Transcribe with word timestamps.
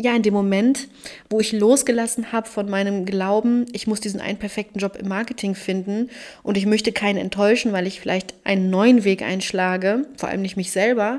ja, 0.00 0.14
in 0.14 0.22
dem 0.22 0.32
Moment, 0.32 0.86
wo 1.28 1.40
ich 1.40 1.50
losgelassen 1.50 2.30
habe 2.30 2.48
von 2.48 2.70
meinem 2.70 3.04
Glauben, 3.04 3.66
ich 3.72 3.88
muss 3.88 4.00
diesen 4.00 4.20
einen 4.20 4.38
perfekten 4.38 4.78
Job 4.78 4.96
im 4.96 5.08
Marketing 5.08 5.56
finden 5.56 6.08
und 6.44 6.56
ich 6.56 6.66
möchte 6.66 6.92
keinen 6.92 7.18
enttäuschen, 7.18 7.72
weil 7.72 7.86
ich 7.86 8.00
vielleicht 8.00 8.34
einen 8.44 8.70
neuen 8.70 9.02
Weg 9.02 9.22
einschlage, 9.22 10.06
vor 10.16 10.28
allem 10.28 10.42
nicht 10.42 10.56
mich 10.56 10.70
selber, 10.70 11.18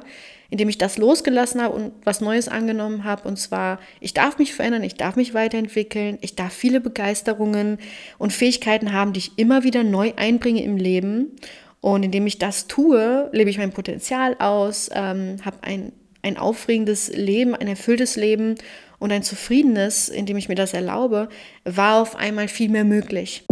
indem 0.50 0.70
ich 0.70 0.78
das 0.78 0.98
losgelassen 0.98 1.62
habe 1.62 1.76
und 1.76 1.92
was 2.06 2.22
Neues 2.22 2.48
angenommen 2.48 3.04
habe. 3.04 3.28
Und 3.28 3.38
zwar, 3.38 3.80
ich 4.00 4.14
darf 4.14 4.38
mich 4.38 4.54
verändern, 4.54 4.84
ich 4.84 4.96
darf 4.96 5.18
mich 5.18 5.34
weiterentwickeln, 5.34 6.18
ich 6.22 6.36
darf 6.36 6.54
viele 6.54 6.80
Begeisterungen 6.80 7.80
und 8.18 8.32
Fähigkeiten 8.32 8.94
haben, 8.94 9.12
die 9.12 9.20
ich 9.20 9.38
immer 9.38 9.66
wieder 9.66 9.84
neu 9.84 10.14
einbringe 10.16 10.64
im 10.64 10.78
Leben. 10.78 11.36
Und 11.82 12.04
indem 12.04 12.28
ich 12.28 12.40
das 12.40 12.68
tue, 12.68 13.30
lebe 13.34 13.50
ich 13.50 13.58
mein 13.58 13.72
Potenzial 13.72 14.36
aus, 14.40 14.90
ähm, 14.94 15.38
habe 15.44 15.58
ein 15.62 15.92
ein 16.22 16.38
aufregendes 16.38 17.10
Leben, 17.10 17.56
ein 17.56 17.68
erfülltes 17.68 18.16
Leben 18.16 18.56
und 19.00 19.12
ein 19.12 19.24
zufriedenes, 19.24 20.10
indem 20.10 20.38
ich 20.38 20.50
mir 20.50 20.56
das 20.56 20.74
erlaube, 20.74 21.30
war 21.64 22.02
auf 22.02 22.16
einmal 22.16 22.48
viel 22.48 22.70
mehr 22.70 22.86
möglich. 22.86 23.46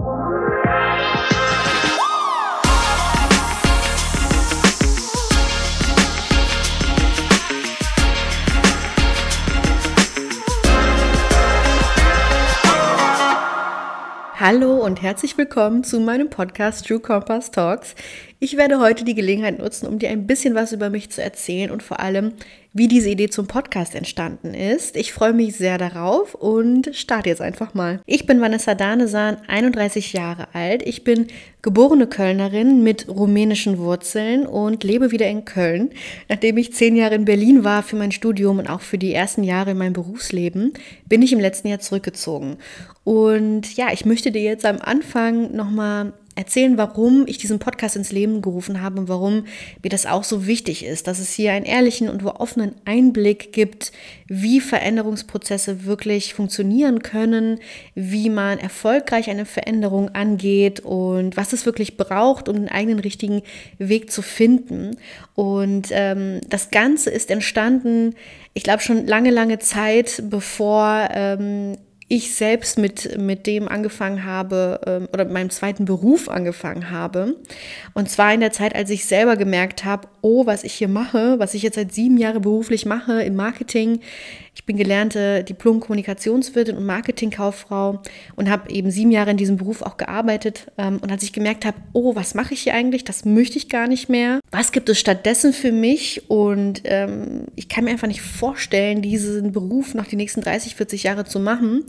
Hallo 14.39 14.75
und 14.85 15.01
herzlich 15.01 15.35
willkommen 15.37 15.83
zu 15.83 15.99
meinem 15.99 16.29
Podcast 16.29 16.87
True 16.87 16.99
Compass 16.99 17.49
Talks. 17.49 17.95
Ich 18.39 18.55
werde 18.55 18.79
heute 18.79 19.03
die 19.03 19.15
Gelegenheit 19.15 19.57
nutzen, 19.57 19.87
um 19.87 19.97
dir 19.97 20.09
ein 20.09 20.27
bisschen 20.27 20.53
was 20.53 20.71
über 20.71 20.91
mich 20.91 21.09
zu 21.09 21.23
erzählen 21.23 21.71
und 21.71 21.81
vor 21.81 21.99
allem, 21.99 22.33
wie 22.71 22.87
diese 22.87 23.09
Idee 23.09 23.29
zum 23.29 23.47
Podcast 23.47 23.95
entstanden 23.95 24.53
ist. 24.53 24.95
Ich 24.95 25.11
freue 25.11 25.33
mich 25.33 25.55
sehr 25.55 25.79
darauf 25.79 26.35
und 26.35 26.95
starte 26.95 27.29
jetzt 27.29 27.41
einfach 27.41 27.73
mal. 27.73 27.99
Ich 28.05 28.27
bin 28.27 28.39
Vanessa 28.39 28.75
Danesan, 28.75 29.37
31 29.47 30.13
Jahre 30.13 30.49
alt. 30.53 30.83
Ich 30.83 31.03
bin 31.03 31.25
geborene 31.63 32.05
Kölnerin 32.05 32.83
mit 32.83 33.07
rumänischen 33.09 33.79
Wurzeln 33.79 34.45
und 34.45 34.83
lebe 34.83 35.09
wieder 35.09 35.27
in 35.27 35.43
Köln. 35.43 35.89
Nachdem 36.29 36.57
ich 36.57 36.73
zehn 36.73 36.95
Jahre 36.95 37.15
in 37.15 37.25
Berlin 37.25 37.63
war 37.63 37.81
für 37.81 37.95
mein 37.95 38.11
Studium 38.11 38.59
und 38.59 38.69
auch 38.69 38.81
für 38.81 38.99
die 38.99 39.15
ersten 39.15 39.43
Jahre 39.43 39.71
in 39.71 39.79
meinem 39.79 39.93
Berufsleben, 39.93 40.73
bin 41.07 41.23
ich 41.23 41.33
im 41.33 41.39
letzten 41.39 41.69
Jahr 41.69 41.79
zurückgezogen. 41.79 42.57
Und 43.03 43.75
ja, 43.75 43.87
ich 43.91 44.05
möchte 44.05 44.31
dir 44.31 44.43
jetzt 44.43 44.65
am 44.65 44.77
Anfang 44.79 45.55
nochmal 45.55 46.13
erzählen, 46.37 46.77
warum 46.77 47.25
ich 47.27 47.39
diesen 47.39 47.57
Podcast 47.57 47.95
ins 47.95 48.11
Leben 48.11 48.41
gerufen 48.41 48.81
habe 48.81 48.99
und 48.99 49.09
warum 49.09 49.45
mir 49.83 49.89
das 49.89 50.05
auch 50.05 50.23
so 50.23 50.45
wichtig 50.45 50.85
ist, 50.85 51.07
dass 51.07 51.19
es 51.19 51.33
hier 51.33 51.51
einen 51.51 51.65
ehrlichen 51.65 52.09
und 52.09 52.23
offenen 52.23 52.75
Einblick 52.85 53.51
gibt, 53.51 53.91
wie 54.27 54.61
Veränderungsprozesse 54.61 55.85
wirklich 55.85 56.35
funktionieren 56.35 57.01
können, 57.01 57.59
wie 57.95 58.29
man 58.29 58.59
erfolgreich 58.59 59.29
eine 59.29 59.45
Veränderung 59.45 60.09
angeht 60.09 60.81
und 60.81 61.35
was 61.37 61.53
es 61.53 61.65
wirklich 61.65 61.97
braucht, 61.97 62.49
um 62.49 62.55
den 62.55 62.69
eigenen 62.69 62.99
richtigen 62.99 63.41
Weg 63.79 64.11
zu 64.11 64.21
finden. 64.21 64.97
Und 65.33 65.87
ähm, 65.91 66.41
das 66.47 66.69
Ganze 66.69 67.09
ist 67.09 67.31
entstanden, 67.31 68.13
ich 68.53 68.63
glaube 68.63 68.83
schon 68.83 69.07
lange, 69.07 69.31
lange 69.31 69.57
Zeit, 69.57 70.23
bevor 70.29 71.09
ähm, 71.11 71.77
ich 72.09 72.35
selbst 72.35 72.77
mit, 72.77 73.17
mit 73.17 73.47
dem 73.47 73.67
angefangen 73.67 74.23
habe 74.23 74.79
ähm, 74.85 75.09
oder 75.11 75.25
mit 75.25 75.33
meinem 75.33 75.49
zweiten 75.49 75.83
Beruf 75.83 76.29
angefangen 76.29 76.89
habe. 76.89 77.35
Und 77.93 78.09
zwar 78.09 78.33
in 78.33 78.39
der 78.39 78.53
Zeit, 78.53 78.75
als 78.75 78.89
ich 78.89 79.05
selber 79.05 79.35
gemerkt 79.35 79.83
habe, 79.83 80.07
oh, 80.21 80.45
was 80.45 80.63
ich 80.63 80.73
hier 80.73 80.87
mache, 80.87 81.37
was 81.37 81.53
ich 81.53 81.63
jetzt 81.63 81.75
seit 81.75 81.93
sieben 81.93 82.17
Jahren 82.17 82.41
beruflich 82.41 82.85
mache 82.85 83.21
im 83.23 83.35
Marketing. 83.35 83.99
Ich 84.55 84.65
bin 84.65 84.77
gelernte 84.77 85.43
Diplom-Kommunikationswirtin 85.43 86.77
und 86.77 86.85
Marketingkauffrau 86.85 88.01
und 88.35 88.49
habe 88.49 88.71
eben 88.71 88.89
sieben 88.89 89.11
Jahre 89.11 89.31
in 89.31 89.37
diesem 89.37 89.57
Beruf 89.57 89.81
auch 89.81 89.97
gearbeitet. 89.97 90.71
Ähm, 90.77 90.99
und 91.01 91.11
als 91.11 91.23
ich 91.23 91.33
gemerkt 91.33 91.65
habe, 91.65 91.77
oh, 91.93 92.15
was 92.15 92.33
mache 92.33 92.53
ich 92.53 92.61
hier 92.61 92.73
eigentlich? 92.73 93.03
Das 93.03 93.25
möchte 93.25 93.57
ich 93.57 93.69
gar 93.69 93.87
nicht 93.87 94.09
mehr. 94.09 94.39
Was 94.49 94.71
gibt 94.71 94.89
es 94.89 94.97
stattdessen 94.97 95.53
für 95.53 95.71
mich? 95.71 96.29
Und 96.29 96.81
ähm, 96.85 97.47
ich 97.55 97.69
kann 97.69 97.83
mir 97.83 97.91
einfach 97.91 98.07
nicht 98.07 98.21
vorstellen, 98.21 99.01
diesen 99.01 99.51
Beruf 99.51 99.93
noch 99.93 100.07
die 100.07 100.15
nächsten 100.15 100.41
30, 100.41 100.75
40 100.75 101.03
Jahre 101.03 101.25
zu 101.25 101.39
machen. 101.39 101.85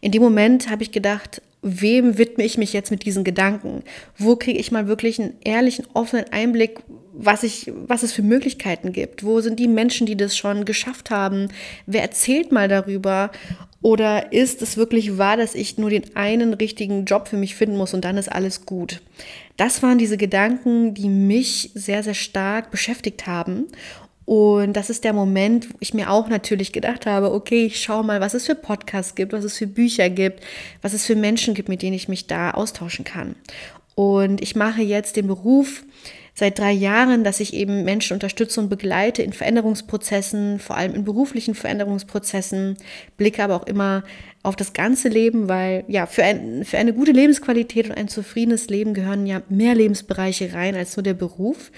In 0.00 0.12
dem 0.12 0.22
Moment 0.22 0.70
habe 0.70 0.82
ich 0.82 0.92
gedacht, 0.92 1.42
wem 1.62 2.18
widme 2.18 2.44
ich 2.44 2.56
mich 2.56 2.72
jetzt 2.72 2.90
mit 2.90 3.04
diesen 3.04 3.24
Gedanken? 3.24 3.82
Wo 4.16 4.36
kriege 4.36 4.58
ich 4.58 4.70
mal 4.70 4.86
wirklich 4.86 5.20
einen 5.20 5.34
ehrlichen, 5.44 5.86
offenen 5.92 6.26
Einblick, 6.30 6.78
was, 7.12 7.42
ich, 7.42 7.72
was 7.74 8.04
es 8.04 8.12
für 8.12 8.22
Möglichkeiten 8.22 8.92
gibt? 8.92 9.24
Wo 9.24 9.40
sind 9.40 9.58
die 9.58 9.66
Menschen, 9.66 10.06
die 10.06 10.16
das 10.16 10.36
schon 10.36 10.64
geschafft 10.64 11.10
haben? 11.10 11.48
Wer 11.86 12.02
erzählt 12.02 12.52
mal 12.52 12.68
darüber? 12.68 13.32
Oder 13.80 14.32
ist 14.32 14.62
es 14.62 14.76
wirklich 14.76 15.18
wahr, 15.18 15.36
dass 15.36 15.54
ich 15.54 15.78
nur 15.78 15.90
den 15.90 16.16
einen 16.16 16.54
richtigen 16.54 17.04
Job 17.04 17.28
für 17.28 17.36
mich 17.36 17.54
finden 17.54 17.76
muss 17.76 17.94
und 17.94 18.04
dann 18.04 18.16
ist 18.16 18.30
alles 18.30 18.66
gut? 18.66 19.00
Das 19.56 19.82
waren 19.82 19.98
diese 19.98 20.16
Gedanken, 20.16 20.94
die 20.94 21.08
mich 21.08 21.70
sehr, 21.74 22.02
sehr 22.02 22.14
stark 22.14 22.70
beschäftigt 22.70 23.26
haben. 23.26 23.66
Und 24.28 24.74
das 24.74 24.90
ist 24.90 25.04
der 25.04 25.14
Moment, 25.14 25.70
wo 25.70 25.76
ich 25.80 25.94
mir 25.94 26.10
auch 26.10 26.28
natürlich 26.28 26.74
gedacht 26.74 27.06
habe, 27.06 27.32
okay, 27.32 27.64
ich 27.64 27.80
schaue 27.80 28.04
mal, 28.04 28.20
was 28.20 28.34
es 28.34 28.44
für 28.44 28.54
Podcasts 28.54 29.14
gibt, 29.14 29.32
was 29.32 29.42
es 29.42 29.56
für 29.56 29.66
Bücher 29.66 30.10
gibt, 30.10 30.44
was 30.82 30.92
es 30.92 31.06
für 31.06 31.16
Menschen 31.16 31.54
gibt, 31.54 31.70
mit 31.70 31.80
denen 31.80 31.94
ich 31.94 32.08
mich 32.08 32.26
da 32.26 32.50
austauschen 32.50 33.06
kann. 33.06 33.36
Und 33.94 34.42
ich 34.42 34.54
mache 34.54 34.82
jetzt 34.82 35.16
den 35.16 35.28
Beruf 35.28 35.82
seit 36.34 36.58
drei 36.58 36.72
Jahren, 36.72 37.24
dass 37.24 37.40
ich 37.40 37.54
eben 37.54 37.84
Menschen 37.84 38.12
unterstütze 38.12 38.60
und 38.60 38.68
begleite 38.68 39.22
in 39.22 39.32
Veränderungsprozessen, 39.32 40.58
vor 40.58 40.76
allem 40.76 40.94
in 40.94 41.04
beruflichen 41.04 41.54
Veränderungsprozessen, 41.54 42.76
blicke 43.16 43.42
aber 43.42 43.56
auch 43.56 43.66
immer 43.66 44.04
auf 44.42 44.56
das 44.56 44.74
ganze 44.74 45.08
Leben, 45.08 45.48
weil 45.48 45.84
ja, 45.88 46.04
für, 46.04 46.22
ein, 46.22 46.66
für 46.66 46.76
eine 46.76 46.92
gute 46.92 47.12
Lebensqualität 47.12 47.86
und 47.86 47.96
ein 47.96 48.08
zufriedenes 48.08 48.68
Leben 48.68 48.92
gehören 48.92 49.26
ja 49.26 49.40
mehr 49.48 49.74
Lebensbereiche 49.74 50.52
rein 50.52 50.76
als 50.76 50.96
nur 50.96 51.02
der 51.02 51.14
Beruf. 51.14 51.72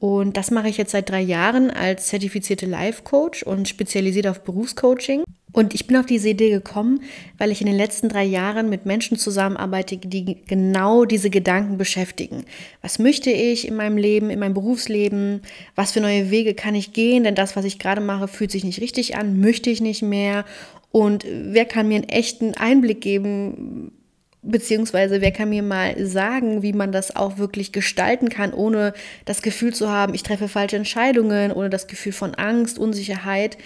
Und 0.00 0.38
das 0.38 0.50
mache 0.50 0.70
ich 0.70 0.78
jetzt 0.78 0.92
seit 0.92 1.10
drei 1.10 1.20
Jahren 1.20 1.70
als 1.70 2.06
zertifizierte 2.06 2.64
Life 2.64 3.02
Coach 3.02 3.42
und 3.42 3.68
spezialisiert 3.68 4.26
auf 4.26 4.40
Berufscoaching. 4.40 5.24
Und 5.52 5.74
ich 5.74 5.86
bin 5.86 5.98
auf 5.98 6.06
diese 6.06 6.30
Idee 6.30 6.48
gekommen, 6.48 7.02
weil 7.36 7.50
ich 7.50 7.60
in 7.60 7.66
den 7.66 7.76
letzten 7.76 8.08
drei 8.08 8.24
Jahren 8.24 8.70
mit 8.70 8.86
Menschen 8.86 9.18
zusammenarbeite, 9.18 9.98
die 9.98 10.38
genau 10.46 11.04
diese 11.04 11.28
Gedanken 11.28 11.76
beschäftigen. 11.76 12.44
Was 12.80 12.98
möchte 12.98 13.30
ich 13.30 13.68
in 13.68 13.76
meinem 13.76 13.98
Leben, 13.98 14.30
in 14.30 14.38
meinem 14.38 14.54
Berufsleben? 14.54 15.42
Was 15.74 15.92
für 15.92 16.00
neue 16.00 16.30
Wege 16.30 16.54
kann 16.54 16.74
ich 16.74 16.94
gehen? 16.94 17.24
Denn 17.24 17.34
das, 17.34 17.54
was 17.54 17.66
ich 17.66 17.78
gerade 17.78 18.00
mache, 18.00 18.26
fühlt 18.26 18.52
sich 18.52 18.64
nicht 18.64 18.80
richtig 18.80 19.16
an, 19.16 19.38
möchte 19.38 19.68
ich 19.68 19.82
nicht 19.82 20.00
mehr. 20.00 20.46
Und 20.92 21.26
wer 21.28 21.66
kann 21.66 21.88
mir 21.88 21.96
einen 21.96 22.08
echten 22.08 22.54
Einblick 22.54 23.02
geben, 23.02 23.92
Beziehungsweise 24.42 25.20
wer 25.20 25.32
kann 25.32 25.50
mir 25.50 25.62
mal 25.62 26.06
sagen, 26.06 26.62
wie 26.62 26.72
man 26.72 26.92
das 26.92 27.14
auch 27.14 27.36
wirklich 27.36 27.72
gestalten 27.72 28.30
kann, 28.30 28.54
ohne 28.54 28.94
das 29.26 29.42
Gefühl 29.42 29.74
zu 29.74 29.90
haben, 29.90 30.14
ich 30.14 30.22
treffe 30.22 30.48
falsche 30.48 30.76
Entscheidungen, 30.76 31.52
ohne 31.52 31.68
das 31.68 31.86
Gefühl 31.86 32.12
von 32.12 32.34
Angst, 32.34 32.78
Unsicherheit. 32.78 33.58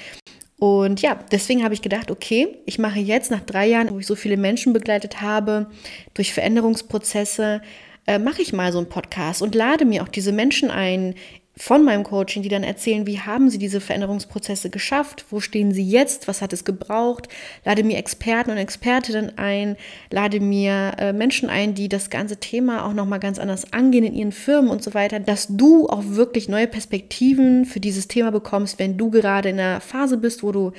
Und 0.59 1.01
ja, 1.03 1.19
deswegen 1.31 1.63
habe 1.63 1.75
ich 1.75 1.83
gedacht, 1.83 2.11
okay, 2.11 2.59
ich 2.67 2.79
mache 2.79 2.99
jetzt 2.99 3.31
nach 3.31 3.43
drei 3.43 3.67
Jahren, 3.67 3.91
wo 3.91 3.99
ich 3.99 4.07
so 4.07 4.17
viele 4.17 4.37
Menschen 4.37 4.73
begleitet 4.73 5.21
habe, 5.21 5.67
durch 6.15 6.33
Veränderungsprozesse, 6.33 7.61
äh, 8.07 8.19
mache 8.19 8.43
ich 8.43 8.53
mal 8.53 8.73
so 8.73 8.79
einen 8.79 8.89
Podcast 8.89 9.43
und 9.43 9.55
lade 9.55 9.85
mir 9.85 10.03
auch 10.03 10.09
diese 10.09 10.33
Menschen 10.33 10.71
ein 10.71 11.15
von 11.57 11.85
meinem 11.85 12.03
Coaching, 12.03 12.43
die 12.43 12.49
dann 12.49 12.65
erzählen, 12.65 13.07
wie 13.07 13.21
haben 13.21 13.49
sie 13.49 13.59
diese 13.59 13.81
Veränderungsprozesse 13.81 14.71
geschafft, 14.71 15.25
wo 15.31 15.39
stehen 15.39 15.73
sie 15.73 15.89
jetzt, 15.89 16.27
was 16.27 16.43
hat 16.43 16.53
es 16.53 16.65
gebraucht, 16.65 17.29
lade 17.65 17.85
mir 17.85 17.97
Experten 17.97 18.51
und 18.51 18.57
Expertinnen 18.57 19.39
ein, 19.39 19.77
lade 20.11 20.41
mir 20.41 20.95
äh, 20.99 21.13
Menschen 21.13 21.49
ein, 21.49 21.75
die 21.75 21.89
das 21.89 22.11
ganze 22.11 22.39
Thema 22.39 22.85
auch 22.85 22.93
nochmal 22.93 23.21
ganz 23.21 23.39
anders 23.39 23.73
angehen 23.73 24.05
in 24.05 24.15
ihren 24.15 24.33
Firmen 24.33 24.71
und 24.71 24.83
so 24.83 24.95
weiter, 24.95 25.21
dass 25.21 25.47
du 25.49 25.89
auch 25.89 26.03
wirklich 26.05 26.49
neue 26.49 26.67
Perspektiven 26.67 27.65
für 27.67 27.79
dieses 27.79 28.09
Thema 28.09 28.33
bekommst, 28.33 28.81
wenn 28.81 28.99
du 28.99 29.11
gerade 29.11 29.51
in 29.51 29.61
einer 29.61 29.81
Phase 29.81 30.17
bist, 30.17 30.43
wo 30.43 30.51
du 30.51 30.73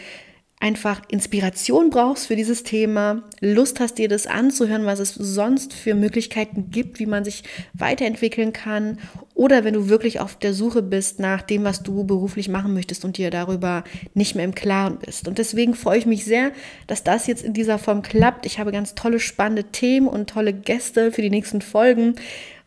einfach 0.60 1.02
Inspiration 1.10 1.90
brauchst 1.90 2.28
für 2.28 2.36
dieses 2.36 2.64
Thema, 2.64 3.24
Lust 3.42 3.80
hast, 3.80 3.98
dir 3.98 4.08
das 4.08 4.26
anzuhören, 4.26 4.86
was 4.86 5.00
es 5.00 5.14
sonst 5.14 5.74
für 5.74 5.96
Möglichkeiten 5.96 6.72
gibt, 6.72 7.00
wie 7.00 7.06
man 7.06 7.26
sich 7.26 7.44
weiterentwickeln 7.74 8.54
kann, 8.54 9.00
oder 9.34 9.66
wenn 9.66 9.74
du 9.74 9.90
wirklich 9.90 10.22
auf 10.22 10.38
der 10.38 10.54
Suche 10.54 10.82
bist 10.82 11.20
nach 11.20 11.42
dem, 11.42 11.66
was 11.66 11.84
du 11.84 12.06
beruflich 12.06 12.48
machen 12.48 12.74
möchtest 12.74 13.04
und 13.04 13.18
dir 13.18 13.32
darüber 13.32 13.84
nicht 14.14 14.34
mehr 14.36 14.46
im 14.46 14.56
Klaren 14.56 14.98
bist. 14.98 15.28
Und 15.28 15.38
deswegen 15.38 15.76
freue 15.76 16.00
ich 16.00 16.06
mich 16.06 16.24
sehr, 16.24 16.52
dass 16.88 17.04
das 17.04 17.28
jetzt 17.28 17.44
in 17.44 17.54
dieser 17.54 17.78
Form 17.78 18.02
klappt. 18.02 18.46
Ich 18.46 18.58
habe 18.58 18.72
ganz 18.72 18.96
tolle, 18.96 19.20
spannende 19.20 19.66
Themen 19.66 20.08
und 20.08 20.30
tolle 20.30 20.54
Gäste 20.54 21.12
für 21.12 21.22
die 21.22 21.30
nächsten 21.30 21.62
Folgen. 21.62 22.16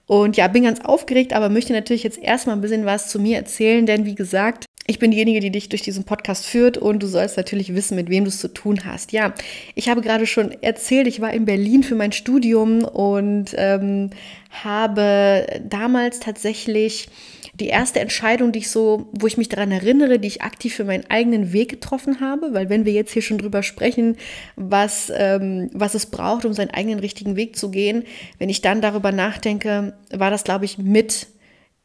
Und 0.07 0.37
ja, 0.37 0.49
bin 0.49 0.65
ganz 0.65 0.81
aufgeregt, 0.81 1.33
aber 1.33 1.49
möchte 1.49 1.73
natürlich 1.73 2.03
jetzt 2.03 2.19
erstmal 2.19 2.57
ein 2.57 2.63
bisschen 2.63 2.87
was 2.87 3.09
zu 3.09 3.19
mir 3.19 3.37
erzählen, 3.37 3.87
denn 3.87 4.05
wie 4.05 4.15
gesagt, 4.15 4.68
Ich 4.91 4.99
bin 4.99 5.11
diejenige, 5.11 5.41
die 5.41 5.51
dich 5.51 5.69
durch 5.69 5.83
diesen 5.83 6.05
Podcast 6.05 6.47
führt 6.47 6.79
und 6.79 7.03
du 7.03 7.07
sollst 7.07 7.37
natürlich 7.37 7.75
wissen, 7.75 7.95
mit 7.95 8.09
wem 8.09 8.25
du 8.25 8.31
es 8.31 8.39
zu 8.39 8.49
tun 8.49 8.87
hast. 8.87 9.13
Ja, 9.13 9.35
ich 9.75 9.91
habe 9.91 10.01
gerade 10.01 10.27
schon 10.27 10.51
erzählt, 10.63 11.07
ich 11.07 11.21
war 11.21 11.31
in 11.31 11.45
Berlin 11.45 11.83
für 11.83 11.95
mein 11.95 12.13
Studium 12.13 12.85
und 12.85 13.51
ähm, 13.59 14.09
habe 14.49 15.61
damals 15.63 16.21
tatsächlich 16.21 17.11
die 17.53 17.67
erste 17.67 18.01
Entscheidung, 18.01 18.51
die 18.51 18.61
ich 18.61 18.71
so, 18.71 19.11
wo 19.13 19.27
ich 19.27 19.37
mich 19.37 19.51
daran 19.51 19.73
erinnere, 19.73 20.19
die 20.19 20.29
ich 20.29 20.41
aktiv 20.41 20.75
für 20.75 20.85
meinen 20.85 21.05
eigenen 21.11 21.53
Weg 21.53 21.69
getroffen 21.69 22.21
habe, 22.21 22.55
weil 22.55 22.71
wenn 22.71 22.87
wir 22.87 22.95
jetzt 22.95 23.13
hier 23.13 23.21
schon 23.21 23.37
drüber 23.37 23.63
sprechen, 23.63 24.17
was, 24.57 25.13
ähm, 25.15 25.69
was 25.75 25.95
es 25.95 26.07
braucht, 26.07 26.47
um 26.47 26.55
seinen 26.55 26.71
eigenen 26.71 27.01
richtigen 27.01 27.37
Weg 27.37 27.57
zu 27.57 27.71
gehen, 27.71 28.05
wenn 28.39 28.49
ich 28.49 28.63
dann 28.63 28.81
darüber 28.81 29.13
nachdenke, 29.13 29.93
war 30.11 30.31
das, 30.31 30.45
glaube 30.45 30.65
ich, 30.65 30.79
mit 30.79 31.27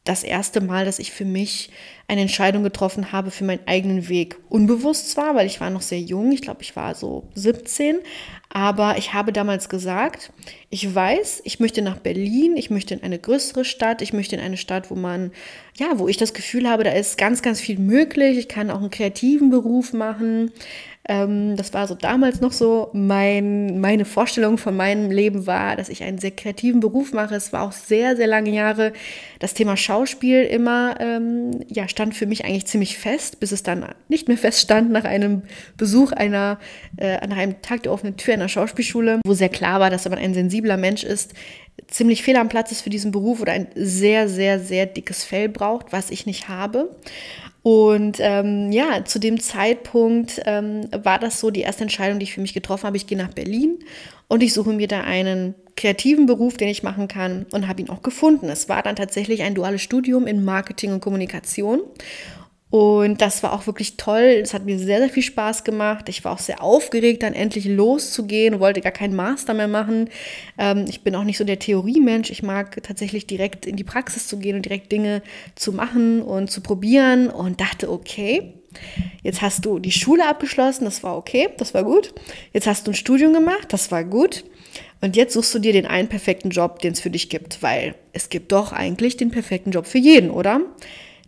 das 0.04 0.22
erste 0.22 0.60
Mal, 0.60 0.84
dass 0.84 0.98
ich 0.98 1.12
für 1.12 1.24
mich 1.24 1.70
eine 2.08 2.20
Entscheidung 2.20 2.62
getroffen 2.62 3.10
habe 3.10 3.30
für 3.30 3.44
meinen 3.44 3.66
eigenen 3.66 4.10
Weg. 4.10 4.36
Unbewusst 4.50 5.10
zwar, 5.10 5.34
weil 5.34 5.46
ich 5.46 5.62
war 5.62 5.70
noch 5.70 5.80
sehr 5.80 6.00
jung, 6.00 6.30
ich 6.32 6.42
glaube, 6.42 6.60
ich 6.60 6.76
war 6.76 6.94
so 6.94 7.26
17, 7.34 8.00
aber 8.50 8.98
ich 8.98 9.14
habe 9.14 9.32
damals 9.32 9.70
gesagt, 9.70 10.30
ich 10.68 10.94
weiß, 10.94 11.40
ich 11.44 11.58
möchte 11.58 11.80
nach 11.80 11.96
Berlin, 11.96 12.58
ich 12.58 12.68
möchte 12.68 12.92
in 12.92 13.02
eine 13.02 13.18
größere 13.18 13.64
Stadt, 13.64 14.02
ich 14.02 14.12
möchte 14.12 14.36
in 14.36 14.42
eine 14.42 14.58
Stadt, 14.58 14.90
wo 14.90 14.94
man, 14.94 15.32
ja, 15.78 15.98
wo 15.98 16.06
ich 16.06 16.18
das 16.18 16.34
Gefühl 16.34 16.68
habe, 16.68 16.84
da 16.84 16.90
ist 16.90 17.16
ganz, 17.16 17.40
ganz 17.40 17.58
viel 17.58 17.78
möglich, 17.78 18.36
ich 18.36 18.48
kann 18.48 18.70
auch 18.70 18.80
einen 18.80 18.90
kreativen 18.90 19.48
Beruf 19.48 19.94
machen. 19.94 20.52
Ähm, 21.06 21.56
das 21.56 21.74
war 21.74 21.86
so 21.86 21.94
damals 21.94 22.40
noch 22.40 22.52
so 22.52 22.88
mein, 22.94 23.78
meine 23.80 24.06
Vorstellung 24.06 24.56
von 24.56 24.74
meinem 24.74 25.10
Leben 25.10 25.46
war, 25.46 25.76
dass 25.76 25.90
ich 25.90 26.02
einen 26.02 26.18
sehr 26.18 26.30
kreativen 26.30 26.80
Beruf 26.80 27.12
mache. 27.12 27.34
Es 27.34 27.52
war 27.52 27.62
auch 27.62 27.72
sehr, 27.72 28.16
sehr 28.16 28.26
lange 28.26 28.50
Jahre 28.50 28.92
das 29.38 29.52
Thema 29.52 29.76
Schauspiel 29.76 30.42
immer, 30.44 30.96
ähm, 31.00 31.60
ja, 31.68 31.88
stand 31.88 32.14
für 32.14 32.26
mich 32.26 32.44
eigentlich 32.44 32.66
ziemlich 32.66 32.96
fest, 32.96 33.38
bis 33.38 33.52
es 33.52 33.62
dann 33.62 33.84
nicht 34.08 34.28
mehr 34.28 34.38
feststand 34.38 34.90
nach 34.90 35.04
einem 35.04 35.42
Besuch 35.76 36.12
einer, 36.12 36.58
äh, 36.96 37.26
nach 37.26 37.36
einem 37.36 37.60
Tag 37.60 37.82
der 37.82 37.92
offenen 37.92 38.16
Tür 38.16 38.34
einer 38.34 38.48
Schauspielschule, 38.48 39.20
wo 39.26 39.34
sehr 39.34 39.50
klar 39.50 39.80
war, 39.80 39.90
dass 39.90 40.08
man 40.08 40.18
ein 40.18 40.32
sensibler 40.32 40.78
Mensch 40.78 41.04
ist, 41.04 41.34
ziemlich 41.88 42.22
fehl 42.22 42.36
am 42.36 42.48
Platz 42.48 42.72
ist 42.72 42.82
für 42.82 42.90
diesen 42.90 43.10
Beruf 43.10 43.42
oder 43.42 43.52
ein 43.52 43.66
sehr, 43.74 44.28
sehr, 44.28 44.58
sehr 44.58 44.86
dickes 44.86 45.24
Fell 45.24 45.48
braucht, 45.48 45.92
was 45.92 46.10
ich 46.10 46.24
nicht 46.24 46.48
habe. 46.48 46.96
Und 47.64 48.18
ähm, 48.20 48.70
ja, 48.72 49.06
zu 49.06 49.18
dem 49.18 49.40
Zeitpunkt 49.40 50.38
ähm, 50.44 50.86
war 50.92 51.18
das 51.18 51.40
so 51.40 51.50
die 51.50 51.62
erste 51.62 51.84
Entscheidung, 51.84 52.18
die 52.18 52.24
ich 52.24 52.34
für 52.34 52.42
mich 52.42 52.52
getroffen 52.52 52.86
habe. 52.86 52.98
Ich 52.98 53.06
gehe 53.06 53.16
nach 53.16 53.32
Berlin 53.32 53.78
und 54.28 54.42
ich 54.42 54.52
suche 54.52 54.74
mir 54.74 54.86
da 54.86 55.00
einen 55.00 55.54
kreativen 55.74 56.26
Beruf, 56.26 56.58
den 56.58 56.68
ich 56.68 56.82
machen 56.82 57.08
kann 57.08 57.46
und 57.52 57.66
habe 57.66 57.80
ihn 57.80 57.88
auch 57.88 58.02
gefunden. 58.02 58.50
Es 58.50 58.68
war 58.68 58.82
dann 58.82 58.96
tatsächlich 58.96 59.42
ein 59.42 59.54
duales 59.54 59.80
Studium 59.80 60.26
in 60.26 60.44
Marketing 60.44 60.92
und 60.92 61.00
Kommunikation. 61.00 61.80
Und 62.74 63.20
das 63.20 63.44
war 63.44 63.52
auch 63.52 63.68
wirklich 63.68 63.96
toll. 63.96 64.40
Es 64.42 64.52
hat 64.52 64.64
mir 64.64 64.80
sehr, 64.80 64.98
sehr 64.98 65.08
viel 65.08 65.22
Spaß 65.22 65.62
gemacht. 65.62 66.08
Ich 66.08 66.24
war 66.24 66.32
auch 66.32 66.40
sehr 66.40 66.60
aufgeregt, 66.60 67.22
dann 67.22 67.32
endlich 67.32 67.66
loszugehen, 67.66 68.58
wollte 68.58 68.80
gar 68.80 68.90
keinen 68.90 69.14
Master 69.14 69.54
mehr 69.54 69.68
machen. 69.68 70.10
Ähm, 70.58 70.84
ich 70.88 71.02
bin 71.02 71.14
auch 71.14 71.22
nicht 71.22 71.38
so 71.38 71.44
der 71.44 71.60
Theoriemensch. 71.60 72.30
Ich 72.30 72.42
mag 72.42 72.82
tatsächlich 72.82 73.28
direkt 73.28 73.64
in 73.64 73.76
die 73.76 73.84
Praxis 73.84 74.26
zu 74.26 74.40
gehen 74.40 74.56
und 74.56 74.64
direkt 74.64 74.90
Dinge 74.90 75.22
zu 75.54 75.72
machen 75.72 76.20
und 76.20 76.50
zu 76.50 76.62
probieren 76.62 77.30
und 77.30 77.60
dachte, 77.60 77.88
okay, 77.88 78.54
Jetzt 79.22 79.40
hast 79.40 79.64
du 79.64 79.78
die 79.78 79.92
Schule 79.92 80.26
abgeschlossen, 80.28 80.84
das 80.84 81.04
war 81.04 81.16
okay, 81.16 81.48
das 81.58 81.74
war 81.74 81.84
gut. 81.84 82.12
Jetzt 82.52 82.66
hast 82.66 82.88
du 82.88 82.90
ein 82.90 82.96
Studium 82.96 83.32
gemacht, 83.32 83.68
das 83.68 83.92
war 83.92 84.02
gut. 84.02 84.42
Und 85.00 85.14
jetzt 85.14 85.34
suchst 85.34 85.54
du 85.54 85.60
dir 85.60 85.72
den 85.72 85.86
einen 85.86 86.08
perfekten 86.08 86.50
Job, 86.50 86.80
den 86.80 86.92
es 86.92 86.98
für 86.98 87.10
dich 87.10 87.30
gibt, 87.30 87.62
weil 87.62 87.94
es 88.12 88.30
gibt 88.30 88.50
doch 88.50 88.72
eigentlich 88.72 89.16
den 89.16 89.30
perfekten 89.30 89.70
Job 89.70 89.86
für 89.86 89.98
jeden, 89.98 90.28
oder? 90.32 90.60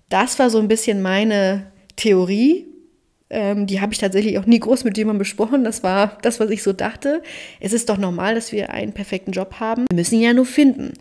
Das 0.09 0.39
war 0.39 0.51
so 0.51 0.59
ein 0.59 0.69
bisschen 0.69 1.03
meine 1.03 1.73
Theorie. 1.97 2.67
Ähm, 3.29 3.67
die 3.67 3.81
habe 3.81 3.93
ich 3.93 3.99
tatsächlich 3.99 4.39
auch 4.39 4.47
nie 4.47 4.61
groß 4.61 4.85
mit 4.85 4.97
jemandem 4.97 5.19
besprochen. 5.19 5.65
Das 5.65 5.83
war 5.83 6.17
das, 6.23 6.39
was 6.39 6.49
ich 6.51 6.63
so 6.63 6.73
dachte. 6.73 7.23
Es 7.59 7.73
ist 7.73 7.89
doch 7.89 7.99
normal, 7.99 8.37
dass 8.37 8.53
wir 8.53 8.71
einen 8.71 8.93
perfekten 8.93 9.33
Job 9.33 9.55
haben. 9.59 9.87
Wir 9.91 9.97
müssen 9.97 10.17
ihn 10.17 10.23
ja 10.23 10.33
nur 10.33 10.47
finden. 10.47 10.93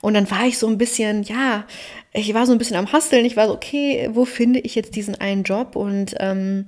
Und 0.00 0.14
dann 0.14 0.28
war 0.30 0.46
ich 0.46 0.58
so 0.58 0.66
ein 0.66 0.78
bisschen, 0.78 1.22
ja, 1.22 1.66
ich 2.12 2.34
war 2.34 2.46
so 2.46 2.52
ein 2.52 2.58
bisschen 2.58 2.76
am 2.76 2.92
Hasteln. 2.92 3.24
Ich 3.24 3.36
war 3.36 3.46
so, 3.46 3.54
okay, 3.54 4.10
wo 4.12 4.24
finde 4.24 4.58
ich 4.58 4.74
jetzt 4.74 4.96
diesen 4.96 5.14
einen 5.14 5.44
Job? 5.44 5.76
Und 5.76 6.16
ähm, 6.18 6.66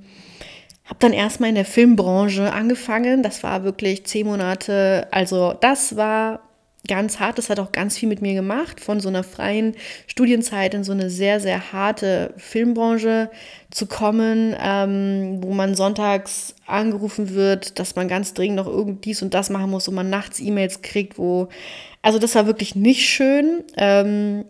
habe 0.84 0.98
dann 1.00 1.12
erstmal 1.12 1.48
in 1.48 1.56
der 1.56 1.64
Filmbranche 1.64 2.52
angefangen. 2.52 3.25
Das 3.25 3.43
war 3.43 3.64
wirklich 3.64 4.06
zehn 4.06 4.26
Monate. 4.26 5.08
Also 5.10 5.54
das 5.60 5.96
war 5.96 6.50
ganz 6.88 7.21
hart. 7.21 7.38
Das 7.38 7.50
hat 7.50 7.61
auch 7.61 7.73
ganz 7.73 7.97
viel 7.99 8.09
mit 8.09 8.23
mir 8.23 8.35
gemacht, 8.35 8.81
von 8.81 9.00
so 9.00 9.09
einer 9.09 9.23
freien 9.23 9.75
Studienzeit 10.06 10.75
in 10.75 10.85
so 10.85 10.93
eine 10.93 11.11
sehr, 11.11 11.41
sehr 11.41 11.73
harte 11.73 12.35
Filmbranche 12.37 13.31
zu 13.71 13.87
kommen, 13.87 14.56
ähm, 14.61 15.38
wo 15.43 15.53
man 15.53 15.75
sonntags 15.75 16.55
angerufen 16.67 17.35
wird, 17.35 17.79
dass 17.79 17.97
man 17.97 18.09
ganz 18.09 18.35
dringend 18.35 18.56
noch 18.56 18.67
irgend 18.67 19.05
dies 19.05 19.23
und 19.23 19.35
das 19.35 19.50
machen 19.50 19.71
muss 19.71 19.88
und 19.88 19.94
man 19.94 20.11
nachts 20.11 20.41
E-Mails 20.41 20.82
kriegt, 20.82 21.19
wo, 21.19 21.49
also 22.03 22.19
das 22.19 22.35
war 22.35 22.47
wirklich 22.47 22.75
nicht 22.75 23.09
schön. 23.09 23.62
Ähm, 23.77 24.44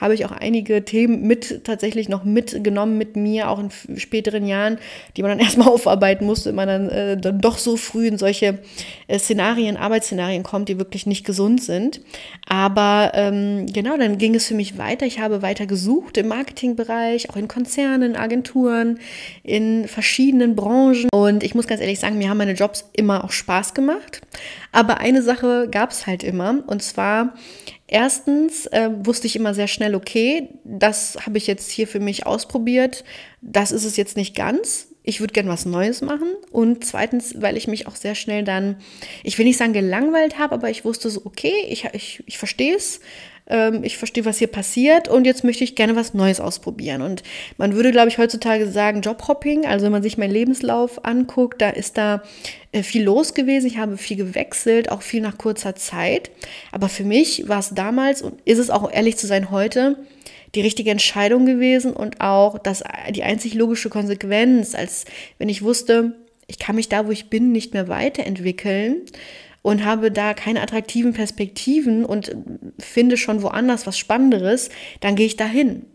habe 0.00 0.14
ich 0.14 0.24
auch 0.24 0.30
einige 0.30 0.84
Themen 0.84 1.22
mit 1.22 1.64
tatsächlich 1.64 2.08
noch 2.08 2.24
mitgenommen 2.24 2.98
mit 2.98 3.16
mir, 3.16 3.50
auch 3.50 3.58
in 3.58 3.70
späteren 3.98 4.46
Jahren, 4.46 4.78
die 5.16 5.22
man 5.22 5.32
dann 5.32 5.40
erstmal 5.46 5.68
aufarbeiten 5.68 6.24
musste, 6.24 6.50
wenn 6.50 6.56
man 6.56 6.68
dann, 6.68 6.88
äh, 6.90 7.16
dann 7.16 7.40
doch 7.40 7.58
so 7.58 7.76
früh 7.76 8.06
in 8.06 8.18
solche 8.18 8.60
äh, 9.08 9.18
Szenarien, 9.18 9.76
Arbeitsszenarien 9.76 10.42
kommt, 10.42 10.68
die 10.68 10.78
wirklich 10.78 11.06
nicht 11.06 11.24
gesund 11.24 11.62
sind. 11.62 12.00
Aber 12.46 13.12
ähm, 13.14 13.66
genau, 13.66 13.96
dann 13.96 14.18
ging 14.18 14.34
es 14.34 14.46
für 14.46 14.54
mich 14.54 14.78
weiter. 14.78 15.06
Ich 15.06 15.20
habe 15.20 15.42
weiter 15.42 15.66
gesucht 15.66 16.16
im 16.16 16.28
Marketingbereich, 16.28 17.30
auch 17.30 17.36
in 17.36 17.48
Konzernen, 17.48 18.16
Agenturen, 18.16 19.00
in 19.42 19.88
verschiedenen 19.88 20.54
Branchen. 20.54 21.08
Und 21.12 21.42
ich 21.42 21.54
muss 21.54 21.66
ganz 21.66 21.80
ehrlich 21.80 21.98
sagen, 21.98 22.18
mir 22.18 22.30
haben 22.30 22.38
meine 22.38 22.52
Jobs 22.52 22.88
immer 22.92 23.24
auch 23.24 23.32
Spaß 23.32 23.74
gemacht. 23.74 24.20
Aber 24.70 24.98
eine 24.98 25.22
Sache 25.22 25.68
gab 25.70 25.90
es 25.90 26.06
halt 26.06 26.22
immer, 26.22 26.62
und 26.66 26.82
zwar 26.82 27.34
Erstens 27.90 28.66
äh, 28.66 28.90
wusste 29.02 29.26
ich 29.26 29.34
immer 29.34 29.54
sehr 29.54 29.66
schnell, 29.66 29.94
okay, 29.94 30.50
das 30.64 31.16
habe 31.24 31.38
ich 31.38 31.46
jetzt 31.46 31.70
hier 31.70 31.88
für 31.88 32.00
mich 32.00 32.26
ausprobiert, 32.26 33.02
das 33.40 33.72
ist 33.72 33.84
es 33.84 33.96
jetzt 33.96 34.16
nicht 34.16 34.36
ganz. 34.36 34.88
Ich 35.02 35.20
würde 35.20 35.32
gern 35.32 35.48
was 35.48 35.64
Neues 35.64 36.02
machen. 36.02 36.28
Und 36.50 36.84
zweitens, 36.84 37.40
weil 37.40 37.56
ich 37.56 37.66
mich 37.66 37.86
auch 37.86 37.96
sehr 37.96 38.14
schnell 38.14 38.44
dann, 38.44 38.76
ich 39.24 39.38
will 39.38 39.46
nicht 39.46 39.56
sagen 39.56 39.72
gelangweilt 39.72 40.38
habe, 40.38 40.54
aber 40.54 40.68
ich 40.68 40.84
wusste 40.84 41.08
so, 41.08 41.22
okay, 41.24 41.64
ich, 41.66 41.86
ich, 41.94 42.22
ich 42.26 42.36
verstehe 42.36 42.76
es 42.76 43.00
ähm, 43.48 43.82
ich 43.82 43.96
verstehe, 43.98 44.24
was 44.24 44.38
hier 44.38 44.48
passiert 44.48 45.08
und 45.08 45.24
jetzt 45.24 45.44
möchte 45.44 45.64
ich 45.64 45.74
gerne 45.74 45.96
was 45.96 46.14
Neues 46.14 46.40
ausprobieren. 46.40 47.02
Und 47.02 47.22
man 47.56 47.74
würde, 47.74 47.90
glaube 47.90 48.08
ich, 48.08 48.18
heutzutage 48.18 48.68
sagen 48.68 49.00
Jobhopping. 49.00 49.66
Also 49.66 49.84
wenn 49.84 49.92
man 49.92 50.02
sich 50.02 50.18
meinen 50.18 50.32
Lebenslauf 50.32 51.04
anguckt, 51.04 51.60
da 51.60 51.70
ist 51.70 51.98
da 51.98 52.22
äh, 52.72 52.82
viel 52.82 53.04
los 53.04 53.34
gewesen. 53.34 53.66
Ich 53.66 53.78
habe 53.78 53.96
viel 53.96 54.16
gewechselt, 54.16 54.90
auch 54.90 55.02
viel 55.02 55.20
nach 55.20 55.38
kurzer 55.38 55.74
Zeit. 55.74 56.30
Aber 56.72 56.88
für 56.88 57.04
mich 57.04 57.48
war 57.48 57.60
es 57.60 57.70
damals 57.70 58.22
und 58.22 58.40
ist 58.44 58.58
es 58.58 58.70
auch 58.70 58.90
ehrlich 58.92 59.16
zu 59.16 59.26
sein 59.26 59.50
heute 59.50 59.96
die 60.54 60.62
richtige 60.62 60.90
Entscheidung 60.90 61.44
gewesen 61.44 61.92
und 61.92 62.22
auch 62.22 62.58
das, 62.58 62.82
die 63.10 63.22
einzig 63.22 63.52
logische 63.52 63.90
Konsequenz, 63.90 64.74
als 64.74 65.04
wenn 65.36 65.50
ich 65.50 65.62
wusste, 65.62 66.14
ich 66.46 66.58
kann 66.58 66.76
mich 66.76 66.88
da, 66.88 67.06
wo 67.06 67.10
ich 67.10 67.28
bin, 67.28 67.52
nicht 67.52 67.74
mehr 67.74 67.88
weiterentwickeln 67.88 69.02
und 69.62 69.84
habe 69.84 70.10
da 70.10 70.34
keine 70.34 70.62
attraktiven 70.62 71.12
Perspektiven 71.12 72.04
und 72.04 72.34
finde 72.78 73.16
schon 73.16 73.42
woanders 73.42 73.86
was 73.86 73.98
Spannenderes, 73.98 74.70
dann 75.00 75.16
gehe 75.16 75.26
ich 75.26 75.36
dahin. 75.36 75.86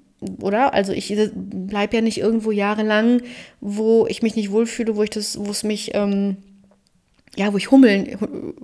Oder? 0.41 0.73
Also 0.73 0.93
ich 0.93 1.13
bleibe 1.33 1.95
ja 1.95 2.01
nicht 2.01 2.19
irgendwo 2.19 2.51
jahrelang, 2.51 3.21
wo 3.59 4.07
ich 4.07 4.21
mich 4.21 4.35
nicht 4.35 4.51
wohlfühle, 4.51 4.95
wo 4.95 5.03
ich 5.03 5.09
das, 5.09 5.37
wo 5.37 5.51
es 5.51 5.63
mich, 5.63 5.91
ähm, 5.93 6.37
ja, 7.35 7.51
wo 7.51 7.57
ich 7.57 7.71
Hummeln, 7.71 8.17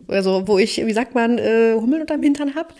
also 0.07 0.47
wo 0.47 0.57
ich, 0.57 0.85
wie 0.85 0.93
sagt 0.93 1.15
man, 1.15 1.37
äh, 1.37 1.73
Hummeln 1.75 2.01
unterm 2.01 2.21
Hintern 2.21 2.55
habe. 2.55 2.73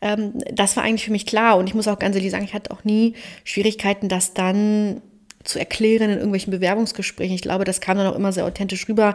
Ähm, 0.00 0.32
das 0.52 0.76
war 0.76 0.84
eigentlich 0.84 1.04
für 1.04 1.12
mich 1.12 1.26
klar 1.26 1.58
und 1.58 1.66
ich 1.66 1.74
muss 1.74 1.88
auch 1.88 1.98
ganz 1.98 2.16
ehrlich 2.16 2.30
sagen, 2.30 2.44
ich 2.44 2.54
hatte 2.54 2.70
auch 2.70 2.84
nie 2.84 3.14
Schwierigkeiten, 3.42 4.08
das 4.08 4.32
dann 4.32 5.02
zu 5.44 5.58
erklären 5.58 6.10
in 6.10 6.16
irgendwelchen 6.16 6.50
Bewerbungsgesprächen. 6.50 7.34
Ich 7.34 7.42
glaube, 7.42 7.64
das 7.64 7.80
kam 7.80 7.96
dann 7.96 8.06
auch 8.06 8.16
immer 8.16 8.32
sehr 8.32 8.46
authentisch 8.46 8.88
rüber, 8.88 9.14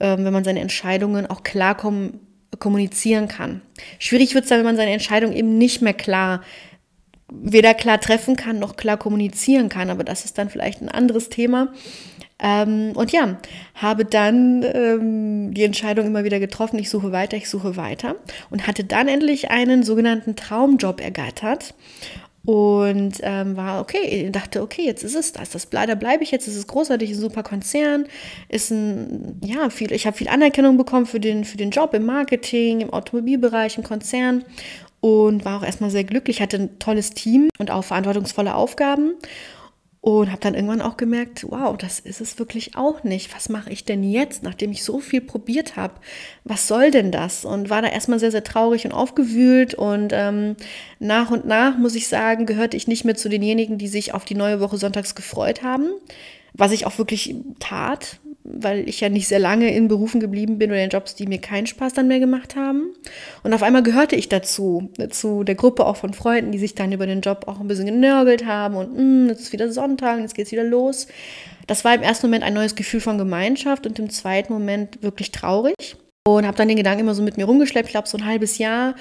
ähm, 0.00 0.24
wenn 0.24 0.32
man 0.32 0.44
seine 0.44 0.60
Entscheidungen 0.60 1.26
auch 1.26 1.42
klar 1.42 1.76
kom 1.76 2.20
kommunizieren 2.58 3.28
kann. 3.28 3.60
Schwierig 3.98 4.34
wird 4.34 4.44
es 4.44 4.48
dann, 4.48 4.58
wenn 4.58 4.64
man 4.64 4.76
seine 4.76 4.92
Entscheidung 4.92 5.32
eben 5.34 5.58
nicht 5.58 5.82
mehr 5.82 5.92
klar, 5.92 6.42
weder 7.30 7.74
klar 7.74 8.00
treffen 8.00 8.36
kann, 8.36 8.58
noch 8.58 8.76
klar 8.76 8.96
kommunizieren 8.96 9.68
kann. 9.68 9.90
Aber 9.90 10.02
das 10.02 10.24
ist 10.24 10.38
dann 10.38 10.48
vielleicht 10.48 10.80
ein 10.80 10.88
anderes 10.88 11.28
Thema. 11.28 11.72
Ähm, 12.40 12.92
und 12.94 13.12
ja, 13.12 13.36
habe 13.74 14.04
dann 14.04 14.62
ähm, 14.62 15.54
die 15.54 15.64
Entscheidung 15.64 16.06
immer 16.06 16.24
wieder 16.24 16.38
getroffen, 16.38 16.78
ich 16.78 16.88
suche 16.88 17.10
weiter, 17.10 17.36
ich 17.36 17.50
suche 17.50 17.76
weiter 17.76 18.14
und 18.50 18.66
hatte 18.66 18.84
dann 18.84 19.08
endlich 19.08 19.50
einen 19.50 19.82
sogenannten 19.82 20.36
Traumjob 20.36 21.00
ergattert 21.00 21.74
und 22.48 23.20
ähm, 23.24 23.58
war 23.58 23.78
okay, 23.78 24.30
dachte, 24.32 24.62
okay, 24.62 24.80
jetzt 24.86 25.04
ist 25.04 25.14
es 25.14 25.32
das, 25.32 25.50
das 25.50 25.68
da 25.68 25.94
bleibe 25.94 26.24
ich 26.24 26.30
jetzt, 26.30 26.48
es 26.48 26.56
ist 26.56 26.66
großartig, 26.66 27.10
ein 27.10 27.14
super 27.14 27.42
Konzern, 27.42 28.06
ist 28.48 28.70
ein, 28.70 29.38
ja, 29.44 29.68
viel, 29.68 29.92
ich 29.92 30.06
habe 30.06 30.16
viel 30.16 30.28
Anerkennung 30.28 30.78
bekommen 30.78 31.04
für 31.04 31.20
den, 31.20 31.44
für 31.44 31.58
den 31.58 31.68
Job 31.68 31.92
im 31.92 32.06
Marketing, 32.06 32.80
im 32.80 32.90
Automobilbereich, 32.90 33.76
im 33.76 33.84
Konzern 33.84 34.46
und 35.02 35.44
war 35.44 35.58
auch 35.58 35.62
erstmal 35.62 35.90
sehr 35.90 36.04
glücklich, 36.04 36.40
hatte 36.40 36.56
ein 36.56 36.78
tolles 36.78 37.10
Team 37.10 37.50
und 37.58 37.70
auch 37.70 37.84
verantwortungsvolle 37.84 38.54
Aufgaben 38.54 39.12
Und 40.00 40.30
habe 40.30 40.40
dann 40.40 40.54
irgendwann 40.54 40.80
auch 40.80 40.96
gemerkt, 40.96 41.44
wow, 41.48 41.76
das 41.76 41.98
ist 41.98 42.20
es 42.20 42.38
wirklich 42.38 42.76
auch 42.76 43.02
nicht. 43.02 43.34
Was 43.34 43.48
mache 43.48 43.70
ich 43.70 43.84
denn 43.84 44.04
jetzt, 44.04 44.44
nachdem 44.44 44.70
ich 44.70 44.84
so 44.84 45.00
viel 45.00 45.20
probiert 45.20 45.74
habe? 45.76 45.94
Was 46.44 46.68
soll 46.68 46.92
denn 46.92 47.10
das? 47.10 47.44
Und 47.44 47.68
war 47.68 47.82
da 47.82 47.88
erstmal 47.88 48.20
sehr, 48.20 48.30
sehr 48.30 48.44
traurig 48.44 48.84
und 48.84 48.92
aufgewühlt. 48.92 49.74
Und 49.74 50.12
ähm, 50.14 50.54
nach 51.00 51.32
und 51.32 51.46
nach, 51.46 51.76
muss 51.76 51.96
ich 51.96 52.06
sagen, 52.06 52.46
gehörte 52.46 52.76
ich 52.76 52.86
nicht 52.86 53.04
mehr 53.04 53.16
zu 53.16 53.28
denjenigen, 53.28 53.76
die 53.76 53.88
sich 53.88 54.14
auf 54.14 54.24
die 54.24 54.36
neue 54.36 54.60
Woche 54.60 54.78
sonntags 54.78 55.16
gefreut 55.16 55.62
haben. 55.62 55.88
Was 56.58 56.72
ich 56.72 56.84
auch 56.84 56.98
wirklich 56.98 57.34
tat, 57.60 58.18
weil 58.44 58.88
ich 58.88 59.00
ja 59.00 59.08
nicht 59.08 59.28
sehr 59.28 59.38
lange 59.38 59.74
in 59.74 59.88
Berufen 59.88 60.20
geblieben 60.20 60.58
bin 60.58 60.70
oder 60.70 60.82
in 60.82 60.90
Jobs, 60.90 61.14
die 61.14 61.26
mir 61.26 61.38
keinen 61.38 61.66
Spaß 61.66 61.92
dann 61.92 62.08
mehr 62.08 62.18
gemacht 62.18 62.56
haben. 62.56 62.94
Und 63.42 63.52
auf 63.54 63.62
einmal 63.62 63.82
gehörte 63.82 64.16
ich 64.16 64.28
dazu, 64.28 64.90
zu 65.10 65.44
der 65.44 65.54
Gruppe 65.54 65.86
auch 65.86 65.96
von 65.96 66.14
Freunden, 66.14 66.52
die 66.52 66.58
sich 66.58 66.74
dann 66.74 66.92
über 66.92 67.06
den 67.06 67.20
Job 67.20 67.44
auch 67.46 67.60
ein 67.60 67.68
bisschen 67.68 67.86
genörgelt 67.86 68.46
haben 68.46 68.76
und 68.76 68.96
hm, 68.96 69.28
jetzt 69.28 69.40
ist 69.40 69.52
wieder 69.52 69.70
Sonntag, 69.70 70.20
jetzt 70.20 70.34
geht's 70.34 70.52
wieder 70.52 70.64
los. 70.64 71.06
Das 71.66 71.84
war 71.84 71.94
im 71.94 72.02
ersten 72.02 72.26
Moment 72.26 72.44
ein 72.44 72.54
neues 72.54 72.74
Gefühl 72.74 73.00
von 73.00 73.18
Gemeinschaft 73.18 73.86
und 73.86 73.98
im 73.98 74.10
zweiten 74.10 74.52
Moment 74.52 75.02
wirklich 75.02 75.30
traurig. 75.32 75.96
Und 76.36 76.46
habe 76.46 76.56
dann 76.56 76.68
den 76.68 76.76
Gedanken 76.76 77.00
immer 77.00 77.14
so 77.14 77.22
mit 77.22 77.36
mir 77.36 77.44
rumgeschleppt, 77.44 77.88
ich 77.88 77.92
glaube 77.92 78.08
so 78.08 78.18
ein 78.18 78.26
halbes 78.26 78.58
Jahr 78.58 78.94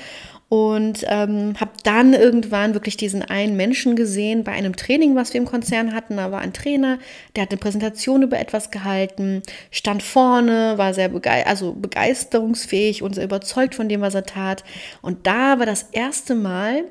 und 0.50 1.03
ähm, 1.10 1.55
habe 1.60 1.72
dann 1.84 2.13
irgendwann 2.13 2.74
wirklich 2.74 2.96
diesen 2.96 3.22
einen 3.22 3.57
Menschen 3.57 3.98
gesehen 3.98 4.46
bei 4.46 4.53
einem 4.53 4.77
Training, 4.77 5.15
was 5.15 5.34
wir 5.34 5.41
im 5.41 5.48
Konzern 5.48 5.93
hatten. 5.93 6.17
Da 6.17 6.31
war 6.31 6.39
ein 6.39 6.53
Trainer, 6.53 7.00
der 7.36 7.43
hat 7.43 7.51
eine 7.51 7.57
Präsentation 7.60 8.24
über 8.24 8.39
etwas 8.39 8.72
gehalten, 8.72 9.41
stand 9.72 10.03
vorne, 10.03 10.77
war 10.77 10.93
sehr 10.93 11.10
begei 11.10 11.46
also 11.46 11.74
begeisterungsfähig 11.74 13.03
und 13.03 13.15
sehr 13.15 13.25
überzeugt 13.25 13.75
von 13.75 13.89
dem, 13.89 14.00
was 14.00 14.15
er 14.15 14.24
tat. 14.24 14.63
Und 15.01 15.27
da 15.27 15.60
war 15.60 15.65
das 15.65 15.89
erste 15.91 16.34
Mal 16.34 16.86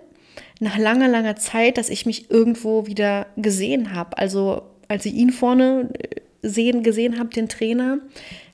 nach 0.60 0.76
langer, 0.76 1.08
langer 1.08 1.36
Zeit, 1.36 1.78
dass 1.78 1.88
ich 1.88 2.04
mich 2.04 2.30
irgendwo 2.30 2.86
wieder 2.86 3.26
gesehen 3.36 3.94
habe. 3.94 4.18
Also 4.18 4.62
als 4.88 5.06
ich 5.06 5.14
ihn 5.14 5.30
vorne 5.30 5.90
sehen, 6.42 6.82
gesehen 6.82 7.18
habe, 7.18 7.30
den 7.30 7.48
Trainer, 7.48 7.98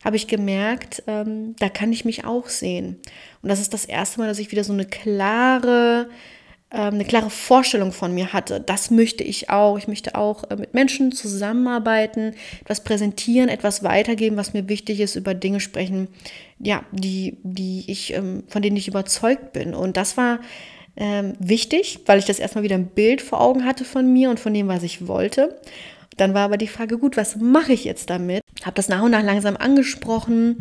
habe 0.05 0.17
ich 0.17 0.27
gemerkt, 0.27 1.03
ähm, 1.07 1.55
da 1.59 1.69
kann 1.69 1.93
ich 1.93 2.05
mich 2.05 2.25
auch 2.25 2.49
sehen. 2.49 2.97
Und 3.43 3.49
das 3.49 3.61
ist 3.61 3.73
das 3.73 3.85
erste 3.85 4.21
Mal, 4.21 4.29
dass 4.29 4.39
ich 4.39 4.51
wieder 4.51 4.65
so 4.65 4.73
eine 4.73 4.85
klare, 4.85 6.09
ähm, 6.71 6.95
eine 6.95 7.05
klare 7.05 7.31
Vorstellung 7.31 7.93
von 7.93 8.15
mir 8.15 8.33
hatte. 8.33 8.61
Das 8.61 8.91
möchte 8.91 9.23
ich 9.23 9.51
auch. 9.51 9.79
Ich 9.79 9.89
möchte 9.89 10.15
auch 10.15 10.51
äh, 10.51 10.57
mit 10.57 10.75
Menschen 10.75 11.13
zusammenarbeiten, 11.13 12.35
etwas 12.63 12.83
präsentieren, 12.83 13.49
etwas 13.49 13.85
weitergeben, 13.85 14.37
was 14.37 14.55
mir 14.55 14.69
wichtig 14.69 15.01
ist, 15.01 15.17
über 15.17 15.35
Dinge 15.35 15.61
sprechen, 15.61 16.09
ja, 16.59 16.85
die, 16.93 17.39
die 17.43 17.85
ich, 17.87 18.15
ähm, 18.15 18.45
von 18.49 18.63
denen 18.63 18.77
ich 18.77 18.89
überzeugt 18.89 19.53
bin. 19.53 19.75
Und 19.75 19.97
das 19.97 20.17
war 20.17 20.41
ähm, 20.97 21.35
wichtig, 21.39 22.01
weil 22.07 22.19
ich 22.19 22.27
das 22.27 22.39
erstmal 22.39 22.65
wieder 22.65 22.77
ein 22.77 22.89
Bild 22.89 23.23
vor 23.23 23.41
Augen 23.41 23.65
hatte 23.65 23.85
von 23.85 24.13
mir 24.13 24.31
und 24.31 24.39
von 24.39 24.53
dem, 24.53 24.69
was 24.69 24.83
ich 24.83 25.07
wollte. 25.07 25.59
Dann 26.17 26.35
war 26.35 26.43
aber 26.43 26.57
die 26.57 26.69
Frage, 26.69 26.99
gut, 26.99 27.17
was 27.17 27.37
mache 27.37 27.73
ich 27.73 27.85
jetzt 27.85 28.11
damit? 28.11 28.43
Habe 28.65 28.75
das 28.75 28.89
nach 28.89 29.03
und 29.03 29.13
nach 29.13 29.23
langsam 29.23 29.57
angesprochen 29.57 30.59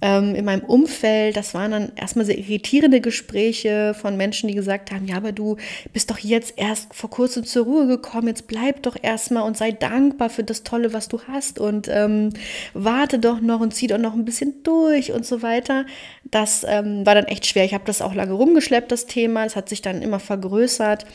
ähm, 0.00 0.34
in 0.34 0.44
meinem 0.44 0.64
Umfeld. 0.64 1.36
Das 1.36 1.54
waren 1.54 1.70
dann 1.70 1.92
erstmal 1.96 2.24
sehr 2.24 2.38
irritierende 2.38 3.00
Gespräche 3.00 3.94
von 3.94 4.16
Menschen, 4.16 4.48
die 4.48 4.54
gesagt 4.54 4.90
haben, 4.90 5.06
ja, 5.06 5.16
aber 5.16 5.32
du 5.32 5.56
bist 5.92 6.10
doch 6.10 6.18
jetzt 6.18 6.54
erst 6.56 6.94
vor 6.94 7.10
kurzem 7.10 7.44
zur 7.44 7.64
Ruhe 7.64 7.86
gekommen, 7.86 8.28
jetzt 8.28 8.46
bleib 8.46 8.82
doch 8.82 8.96
erstmal 9.00 9.44
und 9.44 9.56
sei 9.56 9.72
dankbar 9.72 10.30
für 10.30 10.44
das 10.44 10.62
Tolle, 10.62 10.92
was 10.92 11.08
du 11.08 11.20
hast 11.28 11.58
und 11.58 11.88
ähm, 11.90 12.30
warte 12.72 13.18
doch 13.18 13.40
noch 13.40 13.60
und 13.60 13.74
zieh 13.74 13.86
doch 13.86 13.98
noch 13.98 14.14
ein 14.14 14.24
bisschen 14.24 14.62
durch 14.62 15.12
und 15.12 15.24
so 15.26 15.42
weiter. 15.42 15.86
Das 16.24 16.64
ähm, 16.68 17.06
war 17.06 17.14
dann 17.14 17.26
echt 17.26 17.46
schwer. 17.46 17.64
Ich 17.64 17.74
habe 17.74 17.84
das 17.86 18.02
auch 18.02 18.14
lange 18.14 18.32
rumgeschleppt, 18.32 18.90
das 18.90 19.06
Thema. 19.06 19.44
Es 19.44 19.56
hat 19.56 19.68
sich 19.68 19.82
dann 19.82 20.02
immer 20.02 20.20
vergrößert. 20.20 21.06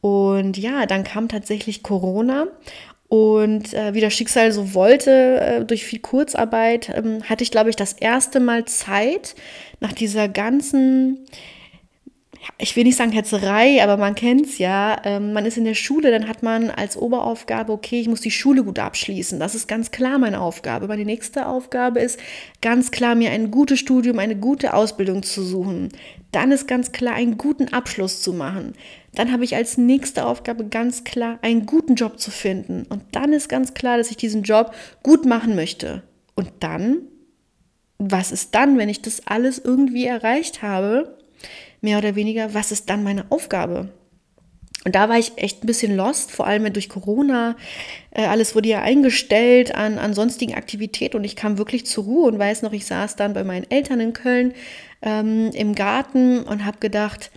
Und 0.00 0.58
ja, 0.58 0.84
dann 0.84 1.02
kam 1.02 1.28
tatsächlich 1.28 1.82
Corona 1.82 2.48
und 3.14 3.72
äh, 3.74 3.94
wie 3.94 4.00
das 4.00 4.12
Schicksal 4.12 4.50
so 4.50 4.74
wollte, 4.74 5.40
äh, 5.40 5.64
durch 5.64 5.84
viel 5.84 6.00
Kurzarbeit, 6.00 6.88
ähm, 6.92 7.22
hatte 7.22 7.44
ich, 7.44 7.52
glaube 7.52 7.70
ich, 7.70 7.76
das 7.76 7.92
erste 7.92 8.40
Mal 8.40 8.64
Zeit, 8.64 9.36
nach 9.78 9.92
dieser 9.92 10.26
ganzen, 10.28 11.24
ich 12.58 12.76
will 12.76 12.84
nicht 12.84 12.96
sagen 12.96 13.12
Hetzerei, 13.12 13.82
aber 13.82 13.96
man 13.96 14.14
kennt 14.14 14.46
es 14.46 14.58
ja. 14.58 15.00
Ähm, 15.04 15.32
man 15.32 15.46
ist 15.46 15.56
in 15.56 15.64
der 15.64 15.74
Schule, 15.74 16.10
dann 16.10 16.28
hat 16.28 16.42
man 16.42 16.70
als 16.70 16.96
Oberaufgabe, 16.96 17.72
okay, 17.72 18.00
ich 18.00 18.08
muss 18.08 18.20
die 18.20 18.30
Schule 18.30 18.64
gut 18.64 18.78
abschließen. 18.78 19.40
Das 19.40 19.54
ist 19.54 19.66
ganz 19.66 19.90
klar 19.90 20.18
meine 20.18 20.40
Aufgabe. 20.40 20.86
Meine 20.86 21.04
nächste 21.04 21.46
Aufgabe 21.46 22.00
ist 22.00 22.18
ganz 22.60 22.90
klar, 22.90 23.14
mir 23.14 23.30
ein 23.30 23.50
gutes 23.50 23.78
Studium, 23.78 24.18
eine 24.18 24.36
gute 24.36 24.74
Ausbildung 24.74 25.22
zu 25.22 25.42
suchen. 25.42 25.88
Dann 26.32 26.52
ist 26.52 26.66
ganz 26.66 26.92
klar, 26.92 27.14
einen 27.14 27.38
guten 27.38 27.72
Abschluss 27.72 28.20
zu 28.20 28.32
machen. 28.32 28.74
Dann 29.14 29.32
habe 29.32 29.44
ich 29.44 29.54
als 29.54 29.78
nächste 29.78 30.26
Aufgabe 30.26 30.66
ganz 30.66 31.04
klar, 31.04 31.38
einen 31.42 31.66
guten 31.66 31.94
Job 31.94 32.18
zu 32.18 32.30
finden. 32.30 32.84
Und 32.88 33.02
dann 33.12 33.32
ist 33.32 33.48
ganz 33.48 33.74
klar, 33.74 33.98
dass 33.98 34.10
ich 34.10 34.16
diesen 34.16 34.42
Job 34.42 34.74
gut 35.02 35.24
machen 35.24 35.54
möchte. 35.54 36.02
Und 36.34 36.50
dann, 36.60 36.98
was 37.98 38.32
ist 38.32 38.54
dann, 38.54 38.76
wenn 38.76 38.88
ich 38.88 39.02
das 39.02 39.26
alles 39.26 39.58
irgendwie 39.58 40.04
erreicht 40.06 40.62
habe? 40.62 41.16
Mehr 41.84 41.98
oder 41.98 42.14
weniger, 42.14 42.54
was 42.54 42.72
ist 42.72 42.88
dann 42.88 43.02
meine 43.02 43.26
Aufgabe? 43.28 43.90
Und 44.86 44.94
da 44.94 45.10
war 45.10 45.18
ich 45.18 45.32
echt 45.36 45.62
ein 45.62 45.66
bisschen 45.66 45.94
lost, 45.94 46.32
vor 46.32 46.46
allem 46.46 46.72
durch 46.72 46.88
Corona. 46.88 47.56
Äh, 48.10 48.24
alles 48.24 48.54
wurde 48.54 48.70
ja 48.70 48.80
eingestellt 48.80 49.74
an, 49.74 49.98
an 49.98 50.14
sonstigen 50.14 50.54
Aktivitäten 50.54 51.18
und 51.18 51.24
ich 51.24 51.36
kam 51.36 51.58
wirklich 51.58 51.84
zur 51.84 52.04
Ruhe 52.04 52.28
und 52.28 52.38
weiß 52.38 52.62
noch, 52.62 52.72
ich 52.72 52.86
saß 52.86 53.16
dann 53.16 53.34
bei 53.34 53.44
meinen 53.44 53.70
Eltern 53.70 54.00
in 54.00 54.14
Köln 54.14 54.54
ähm, 55.02 55.50
im 55.52 55.74
Garten 55.74 56.44
und 56.44 56.64
habe 56.64 56.78
gedacht, 56.78 57.30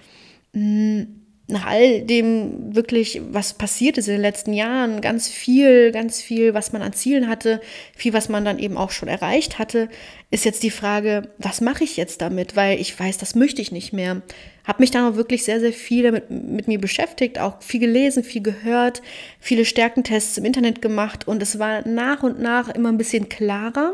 mh, 0.53 0.61
hm, 0.61 1.16
nach 1.49 1.65
all 1.65 2.01
dem 2.01 2.75
wirklich, 2.75 3.21
was 3.31 3.53
passiert 3.53 3.97
ist 3.97 4.07
in 4.07 4.15
den 4.15 4.21
letzten 4.21 4.51
Jahren, 4.51 4.99
ganz 4.99 5.29
viel, 5.29 5.93
ganz 5.93 6.21
viel, 6.21 6.53
was 6.53 6.73
man 6.73 6.81
an 6.81 6.91
Zielen 6.91 7.29
hatte, 7.29 7.61
viel, 7.95 8.11
was 8.11 8.27
man 8.27 8.43
dann 8.43 8.59
eben 8.59 8.75
auch 8.75 8.91
schon 8.91 9.07
erreicht 9.07 9.57
hatte, 9.57 9.87
ist 10.29 10.43
jetzt 10.43 10.63
die 10.63 10.71
Frage, 10.71 11.29
was 11.37 11.61
mache 11.61 11.85
ich 11.85 11.95
jetzt 11.95 12.21
damit? 12.21 12.57
Weil 12.57 12.81
ich 12.81 12.99
weiß, 12.99 13.17
das 13.17 13.33
möchte 13.33 13.61
ich 13.61 13.71
nicht 13.71 13.93
mehr. 13.93 14.21
Habe 14.65 14.83
mich 14.83 14.91
dann 14.91 15.09
auch 15.09 15.15
wirklich 15.15 15.45
sehr, 15.45 15.61
sehr 15.61 15.71
viel 15.71 16.03
damit, 16.03 16.29
mit 16.29 16.67
mir 16.67 16.81
beschäftigt, 16.81 17.39
auch 17.39 17.61
viel 17.61 17.79
gelesen, 17.79 18.25
viel 18.25 18.43
gehört, 18.43 19.01
viele 19.39 19.63
Stärkentests 19.63 20.37
im 20.37 20.43
Internet 20.43 20.81
gemacht 20.81 21.29
und 21.29 21.41
es 21.41 21.59
war 21.59 21.87
nach 21.87 22.23
und 22.23 22.41
nach 22.41 22.67
immer 22.67 22.89
ein 22.89 22.97
bisschen 22.97 23.29
klarer. 23.29 23.93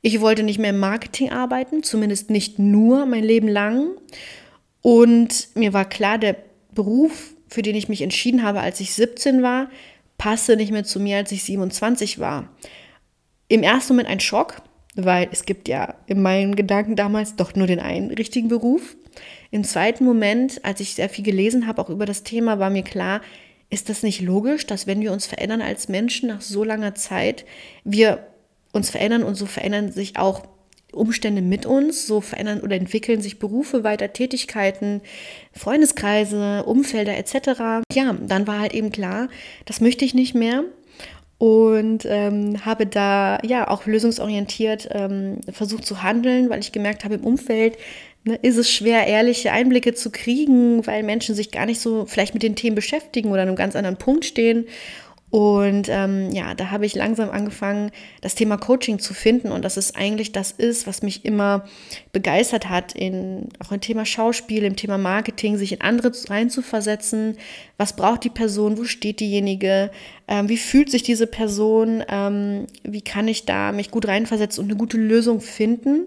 Ich 0.00 0.20
wollte 0.20 0.44
nicht 0.44 0.60
mehr 0.60 0.70
im 0.70 0.78
Marketing 0.78 1.30
arbeiten, 1.30 1.82
zumindest 1.82 2.30
nicht 2.30 2.60
nur 2.60 3.04
mein 3.04 3.24
Leben 3.24 3.48
lang. 3.48 3.96
Und 4.80 5.48
mir 5.56 5.72
war 5.72 5.84
klar, 5.84 6.18
der 6.18 6.36
Beruf, 6.78 7.34
für 7.48 7.62
den 7.62 7.74
ich 7.74 7.88
mich 7.88 8.02
entschieden 8.02 8.44
habe, 8.44 8.60
als 8.60 8.78
ich 8.78 8.94
17 8.94 9.42
war, 9.42 9.68
passte 10.16 10.56
nicht 10.56 10.70
mehr 10.70 10.84
zu 10.84 11.00
mir, 11.00 11.16
als 11.16 11.32
ich 11.32 11.42
27 11.42 12.20
war. 12.20 12.48
Im 13.48 13.64
ersten 13.64 13.94
Moment 13.94 14.08
ein 14.08 14.20
Schock, 14.20 14.62
weil 14.94 15.28
es 15.32 15.44
gibt 15.44 15.66
ja 15.66 15.96
in 16.06 16.22
meinen 16.22 16.54
Gedanken 16.54 16.94
damals 16.94 17.34
doch 17.34 17.56
nur 17.56 17.66
den 17.66 17.80
einen 17.80 18.12
richtigen 18.12 18.46
Beruf. 18.46 18.96
Im 19.50 19.64
zweiten 19.64 20.04
Moment, 20.04 20.64
als 20.64 20.78
ich 20.78 20.94
sehr 20.94 21.08
viel 21.08 21.24
gelesen 21.24 21.66
habe, 21.66 21.82
auch 21.82 21.90
über 21.90 22.06
das 22.06 22.22
Thema, 22.22 22.60
war 22.60 22.70
mir 22.70 22.84
klar, 22.84 23.22
ist 23.70 23.88
das 23.88 24.04
nicht 24.04 24.20
logisch, 24.20 24.64
dass 24.64 24.86
wenn 24.86 25.00
wir 25.00 25.10
uns 25.10 25.26
verändern 25.26 25.62
als 25.62 25.88
Menschen 25.88 26.28
nach 26.28 26.42
so 26.42 26.62
langer 26.62 26.94
Zeit, 26.94 27.44
wir 27.82 28.24
uns 28.72 28.88
verändern 28.90 29.24
und 29.24 29.34
so 29.34 29.46
verändern 29.46 29.90
sich 29.90 30.16
auch 30.16 30.46
Umstände 30.98 31.42
mit 31.42 31.66
uns, 31.66 32.06
so 32.06 32.20
verändern 32.20 32.60
oder 32.60 32.76
entwickeln 32.76 33.22
sich 33.22 33.38
Berufe 33.38 33.84
weiter, 33.84 34.12
Tätigkeiten, 34.12 35.00
Freundeskreise, 35.52 36.64
Umfelder 36.64 37.16
etc. 37.16 37.84
Ja, 37.92 38.16
dann 38.20 38.46
war 38.46 38.60
halt 38.60 38.74
eben 38.74 38.90
klar, 38.90 39.28
das 39.64 39.80
möchte 39.80 40.04
ich 40.04 40.14
nicht 40.14 40.34
mehr 40.34 40.64
und 41.38 42.04
ähm, 42.04 42.64
habe 42.64 42.86
da 42.86 43.38
ja 43.44 43.68
auch 43.68 43.86
lösungsorientiert 43.86 44.88
ähm, 44.90 45.40
versucht 45.50 45.86
zu 45.86 46.02
handeln, 46.02 46.50
weil 46.50 46.58
ich 46.58 46.72
gemerkt 46.72 47.04
habe, 47.04 47.14
im 47.14 47.24
Umfeld 47.24 47.78
ne, 48.24 48.34
ist 48.42 48.56
es 48.56 48.70
schwer, 48.70 49.06
ehrliche 49.06 49.52
Einblicke 49.52 49.94
zu 49.94 50.10
kriegen, 50.10 50.84
weil 50.86 51.04
Menschen 51.04 51.36
sich 51.36 51.52
gar 51.52 51.66
nicht 51.66 51.80
so 51.80 52.06
vielleicht 52.06 52.34
mit 52.34 52.42
den 52.42 52.56
Themen 52.56 52.74
beschäftigen 52.74 53.30
oder 53.30 53.42
an 53.42 53.48
einem 53.48 53.56
ganz 53.56 53.76
anderen 53.76 53.98
Punkt 53.98 54.24
stehen. 54.24 54.66
Und 55.30 55.88
ähm, 55.90 56.30
ja, 56.30 56.54
da 56.54 56.70
habe 56.70 56.86
ich 56.86 56.94
langsam 56.94 57.28
angefangen, 57.28 57.90
das 58.22 58.34
Thema 58.34 58.56
Coaching 58.56 58.98
zu 58.98 59.12
finden 59.12 59.52
und 59.52 59.62
dass 59.62 59.76
es 59.76 59.94
eigentlich 59.94 60.32
das 60.32 60.52
ist, 60.52 60.86
was 60.86 61.02
mich 61.02 61.26
immer 61.26 61.64
begeistert 62.12 62.70
hat, 62.70 62.94
in, 62.94 63.50
auch 63.58 63.70
im 63.70 63.80
Thema 63.82 64.06
Schauspiel, 64.06 64.64
im 64.64 64.76
Thema 64.76 64.96
Marketing, 64.96 65.58
sich 65.58 65.72
in 65.72 65.82
andere 65.82 66.12
reinzuversetzen. 66.28 67.36
Was 67.76 67.94
braucht 67.94 68.24
die 68.24 68.30
Person? 68.30 68.78
Wo 68.78 68.84
steht 68.84 69.20
diejenige? 69.20 69.90
Ähm, 70.28 70.48
wie 70.48 70.56
fühlt 70.56 70.90
sich 70.90 71.02
diese 71.02 71.26
Person? 71.26 72.02
Ähm, 72.08 72.66
wie 72.82 73.02
kann 73.02 73.28
ich 73.28 73.44
da 73.44 73.72
mich 73.72 73.90
gut 73.90 74.08
reinversetzen 74.08 74.64
und 74.64 74.70
eine 74.70 74.78
gute 74.78 74.96
Lösung 74.96 75.42
finden? 75.42 76.06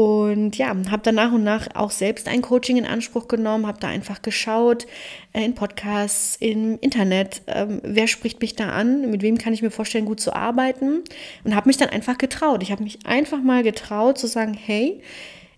Und 0.00 0.56
ja, 0.56 0.74
habe 0.90 1.02
dann 1.02 1.16
nach 1.16 1.30
und 1.30 1.44
nach 1.44 1.68
auch 1.74 1.90
selbst 1.90 2.26
ein 2.26 2.40
Coaching 2.40 2.78
in 2.78 2.86
Anspruch 2.86 3.28
genommen, 3.28 3.66
habe 3.66 3.80
da 3.80 3.88
einfach 3.88 4.22
geschaut 4.22 4.86
äh, 5.34 5.44
in 5.44 5.54
Podcasts, 5.54 6.36
im 6.40 6.78
Internet, 6.80 7.42
ähm, 7.46 7.82
wer 7.84 8.06
spricht 8.06 8.40
mich 8.40 8.56
da 8.56 8.70
an, 8.70 9.10
mit 9.10 9.20
wem 9.20 9.36
kann 9.36 9.52
ich 9.52 9.60
mir 9.60 9.70
vorstellen, 9.70 10.06
gut 10.06 10.18
zu 10.18 10.32
arbeiten 10.32 11.02
und 11.44 11.54
habe 11.54 11.68
mich 11.68 11.76
dann 11.76 11.90
einfach 11.90 12.16
getraut. 12.16 12.62
Ich 12.62 12.72
habe 12.72 12.82
mich 12.82 13.04
einfach 13.04 13.42
mal 13.42 13.62
getraut 13.62 14.16
zu 14.16 14.26
sagen, 14.26 14.54
hey, 14.54 15.02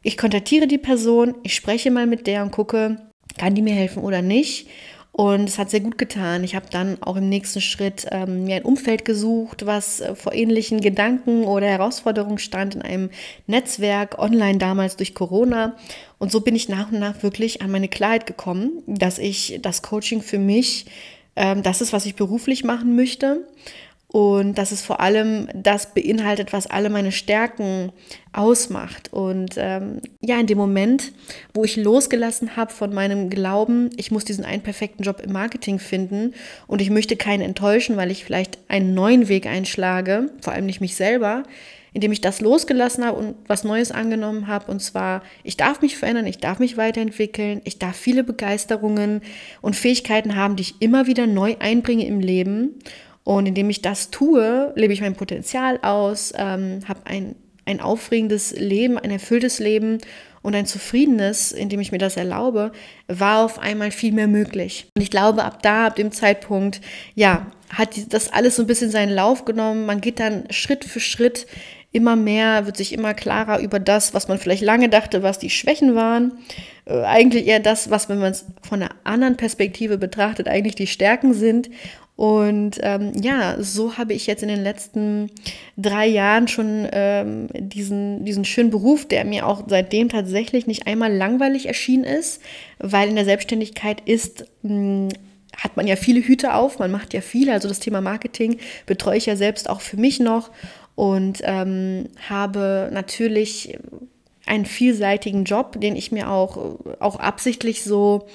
ich 0.03 0.19
kontaktiere 0.19 0.67
die 0.67 0.77
Person, 0.77 1.37
ich 1.45 1.55
spreche 1.55 1.93
mal 1.93 2.09
mit 2.09 2.27
der 2.27 2.43
und 2.43 2.51
gucke, 2.51 2.97
kann 3.39 3.55
die 3.55 3.63
mir 3.63 3.75
helfen 3.75 4.03
oder 4.03 4.23
nicht. 4.23 4.67
Und 5.13 5.47
es 5.47 5.59
hat 5.59 5.69
sehr 5.69 5.81
gut 5.81 5.99
getan. 5.99 6.43
Ich 6.43 6.55
habe 6.55 6.67
dann 6.71 7.03
auch 7.03 7.17
im 7.17 7.29
nächsten 7.29 7.61
Schritt 7.61 8.07
ähm, 8.11 8.45
mir 8.45 8.57
ein 8.57 8.63
Umfeld 8.65 9.05
gesucht, 9.05 9.67
was 9.67 10.01
äh, 10.01 10.15
vor 10.15 10.33
ähnlichen 10.33 10.81
Gedanken 10.81 11.45
oder 11.45 11.67
Herausforderungen 11.67 12.39
stand 12.39 12.77
in 12.77 12.83
einem 12.83 13.11
Netzwerk 13.47 14.19
online 14.19 14.57
damals 14.57 14.97
durch 14.97 15.15
Corona. 15.15 15.77
Und 16.19 16.33
so 16.33 16.41
bin 16.41 16.57
ich 16.57 16.71
nach 16.71 16.91
und 16.91 16.99
nach 16.99 17.23
wirklich 17.23 17.61
an 17.61 17.71
meine 17.71 17.89
Klarheit 17.89 18.27
gekommen, 18.27 18.83
dass 18.87 19.19
ich 19.19 19.59
das 19.61 19.83
Coaching 19.83 20.23
für 20.23 20.39
mich, 20.39 20.87
ähm, 21.37 21.63
das 21.63 21.83
ist, 21.83 21.93
was 21.93 22.07
ich 22.07 22.15
beruflich 22.15 22.65
machen 22.65 22.97
möchte 22.97 23.47
und 24.13 24.59
dass 24.59 24.73
es 24.73 24.83
vor 24.83 25.01
allem 25.01 25.49
das 25.55 25.95
beinhaltet, 25.95 26.53
was 26.53 26.67
alle 26.67 26.91
meine 26.91 27.13
Stärken 27.13 27.93
ausmacht. 28.35 29.11
Und 29.11 29.55
ähm, 29.57 30.03
ja, 30.21 30.39
in 30.39 30.47
dem 30.47 30.59
Moment, 30.59 31.13
wo 31.55 31.65
ich 31.65 31.77
losgelassen 31.77 32.55
habe 32.55 32.71
von 32.73 32.93
meinem 32.93 33.31
Glauben, 33.31 33.89
ich 33.97 34.11
muss 34.11 34.27
diesen 34.27 34.45
einen 34.45 34.63
perfekten 34.63 35.03
Job 35.03 35.23
im 35.25 35.33
Marketing 35.33 35.79
finden 35.79 36.35
und 36.67 36.83
ich 36.83 36.91
möchte 36.91 37.17
keinen 37.17 37.41
enttäuschen, 37.41 37.97
weil 37.97 38.11
ich 38.11 38.27
vielleicht 38.27 38.59
einen 38.69 38.93
neuen 38.93 39.29
Weg 39.29 39.47
einschlage, 39.47 40.31
vor 40.43 40.53
allem 40.53 40.67
nicht 40.67 40.83
mich 40.83 40.95
selber, 40.95 41.45
indem 41.95 42.13
ich 42.13 42.21
das 42.21 42.43
losgelassen 42.43 43.07
habe 43.07 43.17
und 43.17 43.35
was 43.47 43.65
Neues 43.65 43.93
angenommen 43.93 44.47
habe. 44.47 44.71
Und 44.71 44.81
zwar, 44.81 45.23
ich 45.43 45.57
darf 45.57 45.81
mich 45.81 45.97
verändern, 45.97 46.27
ich 46.27 46.39
darf 46.39 46.59
mich 46.59 46.77
weiterentwickeln, 46.77 47.63
ich 47.65 47.79
darf 47.79 47.97
viele 47.97 48.25
Begeisterungen 48.25 49.23
und 49.63 49.75
Fähigkeiten 49.75 50.37
haben, 50.37 50.57
die 50.57 50.65
ich 50.65 50.75
immer 50.81 51.07
wieder 51.07 51.27
neu 51.27 51.57
einbringe 51.61 52.07
im 52.07 52.21
Leben. 52.21 52.75
Und 53.25 53.47
indem 53.47 53.71
ich 53.71 53.83
das 53.83 54.11
tue, 54.11 54.73
lebe 54.75 54.93
ich 54.93 55.01
mein 55.01 55.15
Potenzial 55.15 55.79
aus, 55.83 56.33
ähm, 56.37 56.81
habe 56.89 57.01
ein, 57.05 57.37
ein 57.65 57.81
aufregendes 57.81 58.53
Leben, 58.59 58.99
ein 58.99 59.11
erfülltes 59.11 59.59
Leben 59.59 59.99
und 60.43 60.57
ein 60.57 60.67
zufriedenes, 60.67 61.53
indem 61.53 61.81
ich 61.81 61.93
mir 61.93 61.99
das 61.99 62.17
erlaube, 62.17 62.73
war 63.07 63.45
auf 63.45 63.61
einmal 63.61 63.93
viel 63.93 64.13
mehr 64.13 64.27
möglich. 64.27 64.87
Und 64.97 65.03
ich 65.03 65.11
glaube, 65.11 65.45
ab 65.45 65.63
da, 65.63 65.87
ab 65.87 65.97
dem 65.97 66.11
Zeitpunkt, 66.11 66.81
ja, 67.15 67.47
hat 67.71 68.13
das 68.13 68.33
alles 68.33 68.57
so 68.57 68.63
ein 68.63 68.67
bisschen 68.67 68.91
seinen 68.91 69.15
Lauf 69.15 69.45
genommen. 69.45 69.87
Man 69.87 70.01
geht 70.01 70.21
dann 70.21 70.45
Schritt 70.51 70.85
für 70.85 71.01
Schritt 71.01 71.47
immer 71.93 72.17
mehr, 72.17 72.67
wird 72.67 72.77
sich 72.77 72.93
immer 72.93 73.15
klarer 73.15 73.61
über 73.61 73.79
das, 73.79 74.15
was 74.15 74.27
man 74.27 74.39
vielleicht 74.39 74.63
lange 74.63 74.89
dachte, 74.89 75.23
was 75.23 75.39
die 75.39 75.51
Schwächen 75.51 75.95
waren. 75.95 76.33
Äh, 76.87 77.03
eigentlich 77.03 77.47
eher 77.47 77.61
das, 77.61 77.91
was, 77.91 78.09
wenn 78.09 78.19
man 78.19 78.33
es 78.33 78.47
von 78.63 78.83
einer 78.83 78.95
anderen 79.05 79.37
Perspektive 79.37 79.99
betrachtet, 79.99 80.49
eigentlich 80.49 80.75
die 80.75 80.87
Stärken 80.87 81.35
sind. 81.35 81.71
Und 82.23 82.79
ähm, 82.83 83.11
ja, 83.21 83.57
so 83.59 83.99
habe 83.99 84.13
ich 84.13 84.29
jetzt 84.29 84.45
in 84.45 84.49
den 84.49 84.63
letzten 84.63 85.29
drei 85.77 86.07
Jahren 86.07 86.47
schon 86.47 86.87
ähm, 86.93 87.49
diesen, 87.53 88.25
diesen 88.25 88.45
schönen 88.45 88.71
Beruf, 88.71 89.09
der 89.09 89.25
mir 89.25 89.45
auch 89.45 89.65
seitdem 89.67 90.09
tatsächlich 90.09 90.69
nicht 90.69 90.87
einmal 90.87 91.13
langweilig 91.13 91.67
erschienen 91.67 92.05
ist, 92.05 92.41
weil 92.79 93.09
in 93.09 93.17
der 93.17 93.25
Selbstständigkeit 93.25 94.03
ist, 94.05 94.45
mh, 94.63 94.69
hm, 94.71 95.09
hat 95.57 95.77
man 95.77 95.89
ja 95.89 95.97
viele 95.97 96.21
Hüte 96.21 96.55
auf, 96.55 96.79
man 96.79 96.93
macht 96.93 97.13
ja 97.13 97.23
viel. 97.23 97.51
Also 97.51 97.67
das 97.67 97.81
Thema 97.81 98.01
Marketing 98.01 98.59
betreue 98.87 99.17
ich 99.17 99.27
ja 99.27 99.35
selbst 99.35 99.69
auch 99.69 99.81
für 99.81 99.97
mich 99.97 100.21
noch 100.21 100.53
und 100.95 101.41
ähm, 101.43 102.09
habe 102.29 102.89
natürlich 102.93 103.77
einen 104.47 104.67
vielseitigen 104.67 105.43
Job, 105.43 105.81
den 105.81 105.97
ich 105.97 106.13
mir 106.13 106.31
auch, 106.31 106.79
auch 107.01 107.17
absichtlich 107.17 107.83
so 107.83 108.29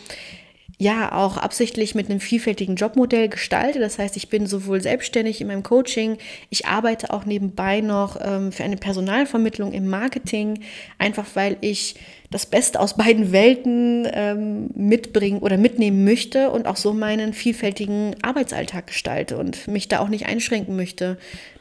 ja 0.79 1.12
auch 1.12 1.38
absichtlich 1.38 1.96
mit 1.96 2.10
einem 2.10 2.19
vielfältigen 2.19 2.75
Jobmodell 2.75 3.29
gestalte. 3.29 3.79
Das 3.79 3.98
heißt, 3.98 4.15
ich 4.15 4.29
bin 4.29 4.46
sowohl 4.46 4.81
selbstständig 4.81 5.41
in 5.41 5.48
meinem 5.48 5.63
Coaching, 5.63 6.17
ich 6.50 6.67
arbeite 6.67 7.12
auch 7.12 7.25
nebenbei 7.25 7.81
noch 7.81 8.17
ähm, 8.22 8.51
für 8.51 8.63
eine 8.63 8.77
Personalvermittlung 8.77 9.74
im 9.74 9.88
Marketing, 9.88 10.60
einfach 11.00 11.25
weil 11.34 11.57
ich 11.62 11.96
das 12.29 12.46
Beste 12.46 12.79
aus 12.79 12.96
beiden 12.96 13.31
Welten 13.31 14.07
ähm, 14.12 14.69
mitbringen 14.75 15.39
oder 15.39 15.57
mitnehmen 15.57 16.03
möchte 16.03 16.51
und 16.51 16.67
auch 16.67 16.75
so 16.75 16.93
meinen 16.93 17.34
vielfältigen 17.34 18.15
Arbeitsalltag 18.22 18.88
gestalte 18.88 19.38
und 19.38 19.67
mich 19.67 19.88
da 19.88 20.00
auch 20.00 20.10
nicht 20.10 20.27
einschränken 20.27 20.75
möchte 20.75 21.17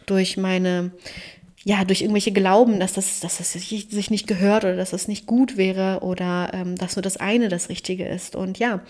durch 0.06 0.36
meine 0.36 0.90
ja, 1.68 1.84
durch 1.84 2.02
irgendwelche 2.02 2.30
Glauben, 2.30 2.78
dass 2.78 2.92
das, 2.92 3.18
dass 3.18 3.38
das 3.38 3.52
sich 3.52 4.10
nicht 4.10 4.28
gehört 4.28 4.62
oder 4.62 4.76
dass 4.76 4.90
das 4.90 5.08
nicht 5.08 5.26
gut 5.26 5.56
wäre 5.56 5.98
oder 6.00 6.52
ähm, 6.54 6.76
dass 6.76 6.94
nur 6.94 7.02
das 7.02 7.16
eine 7.16 7.48
das 7.48 7.68
Richtige 7.68 8.06
ist. 8.06 8.36
Und 8.36 8.60
ja, 8.60 8.82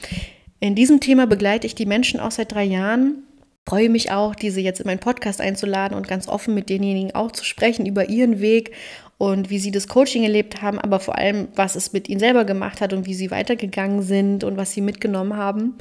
in 0.61 0.75
diesem 0.75 1.01
Thema 1.01 1.27
begleite 1.27 1.67
ich 1.67 1.75
die 1.75 1.87
Menschen 1.87 2.21
auch 2.21 2.33
seit 2.33 2.53
drei 2.53 2.65
Jahren. 2.65 3.23
Freue 3.67 3.89
mich 3.89 4.13
auch, 4.13 4.35
diese 4.35 4.61
jetzt 4.61 4.81
in 4.81 4.87
meinen 4.87 4.99
Podcast 4.99 5.41
einzuladen 5.41 5.97
und 5.97 6.07
ganz 6.07 6.29
offen 6.29 6.53
mit 6.53 6.69
denjenigen 6.69 7.15
auch 7.15 7.33
zu 7.33 7.47
sprechen 7.47 7.87
über 7.87 8.11
ihren 8.11 8.41
Weg 8.41 8.73
und 9.17 9.49
wie 9.49 9.59
sie 9.59 9.71
das 9.71 9.89
Coaching 9.89 10.25
erlebt 10.25 10.61
haben, 10.61 10.79
aber 10.79 11.01
vor 11.01 11.17
allem, 11.17 11.49
was 11.55 11.77
es 11.77 11.95
mit 11.95 12.11
ihnen 12.11 12.21
selber 12.21 12.45
gemacht 12.45 12.83
hat 12.83 12.93
und 12.93 13.07
wie 13.07 13.15
sie 13.15 13.31
weitergegangen 13.31 14.03
sind 14.03 14.45
und 14.45 14.59
was 14.59 14.73
sie 14.73 14.83
mitgenommen 14.83 15.39
haben 15.39 15.79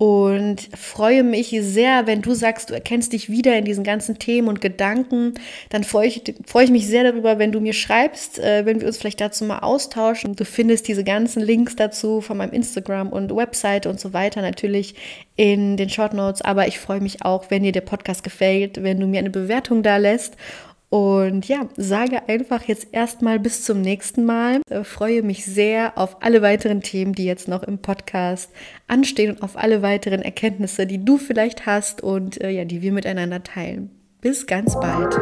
und 0.00 0.70
freue 0.74 1.22
mich 1.22 1.54
sehr, 1.60 2.06
wenn 2.06 2.22
du 2.22 2.32
sagst, 2.32 2.70
du 2.70 2.74
erkennst 2.74 3.12
dich 3.12 3.28
wieder 3.28 3.58
in 3.58 3.66
diesen 3.66 3.84
ganzen 3.84 4.18
Themen 4.18 4.48
und 4.48 4.62
Gedanken. 4.62 5.34
Dann 5.68 5.84
freue 5.84 6.08
ich, 6.08 6.22
freue 6.46 6.64
ich 6.64 6.70
mich 6.70 6.86
sehr 6.86 7.04
darüber, 7.04 7.38
wenn 7.38 7.52
du 7.52 7.60
mir 7.60 7.74
schreibst, 7.74 8.38
äh, 8.38 8.64
wenn 8.64 8.80
wir 8.80 8.86
uns 8.86 8.96
vielleicht 8.96 9.20
dazu 9.20 9.44
mal 9.44 9.58
austauschen. 9.58 10.36
Du 10.36 10.46
findest 10.46 10.88
diese 10.88 11.04
ganzen 11.04 11.42
Links 11.42 11.76
dazu 11.76 12.22
von 12.22 12.38
meinem 12.38 12.54
Instagram 12.54 13.10
und 13.12 13.36
Website 13.36 13.84
und 13.84 14.00
so 14.00 14.14
weiter 14.14 14.40
natürlich 14.40 14.94
in 15.36 15.76
den 15.76 15.90
Short 15.90 16.14
Notes. 16.14 16.40
Aber 16.40 16.66
ich 16.66 16.78
freue 16.78 17.02
mich 17.02 17.22
auch, 17.22 17.50
wenn 17.50 17.62
dir 17.62 17.72
der 17.72 17.82
Podcast 17.82 18.24
gefällt, 18.24 18.82
wenn 18.82 19.00
du 19.00 19.06
mir 19.06 19.18
eine 19.18 19.28
Bewertung 19.28 19.82
da 19.82 19.98
lässt 19.98 20.34
und 20.90 21.46
ja, 21.46 21.68
sage 21.76 22.28
einfach 22.28 22.64
jetzt 22.64 22.88
erstmal 22.90 23.38
bis 23.38 23.64
zum 23.64 23.80
nächsten 23.80 24.24
Mal. 24.24 24.60
Ich 24.68 24.86
freue 24.88 25.22
mich 25.22 25.44
sehr 25.44 25.96
auf 25.96 26.20
alle 26.20 26.42
weiteren 26.42 26.82
Themen, 26.82 27.14
die 27.14 27.24
jetzt 27.24 27.46
noch 27.46 27.62
im 27.62 27.78
Podcast 27.78 28.50
anstehen 28.88 29.36
und 29.36 29.42
auf 29.42 29.56
alle 29.56 29.82
weiteren 29.82 30.20
Erkenntnisse, 30.20 30.86
die 30.86 31.04
du 31.04 31.16
vielleicht 31.16 31.64
hast 31.64 32.02
und 32.02 32.40
äh, 32.40 32.50
ja, 32.50 32.64
die 32.64 32.82
wir 32.82 32.90
miteinander 32.90 33.44
teilen. 33.44 33.90
Bis 34.20 34.48
ganz 34.48 34.74
bald. 34.74 35.16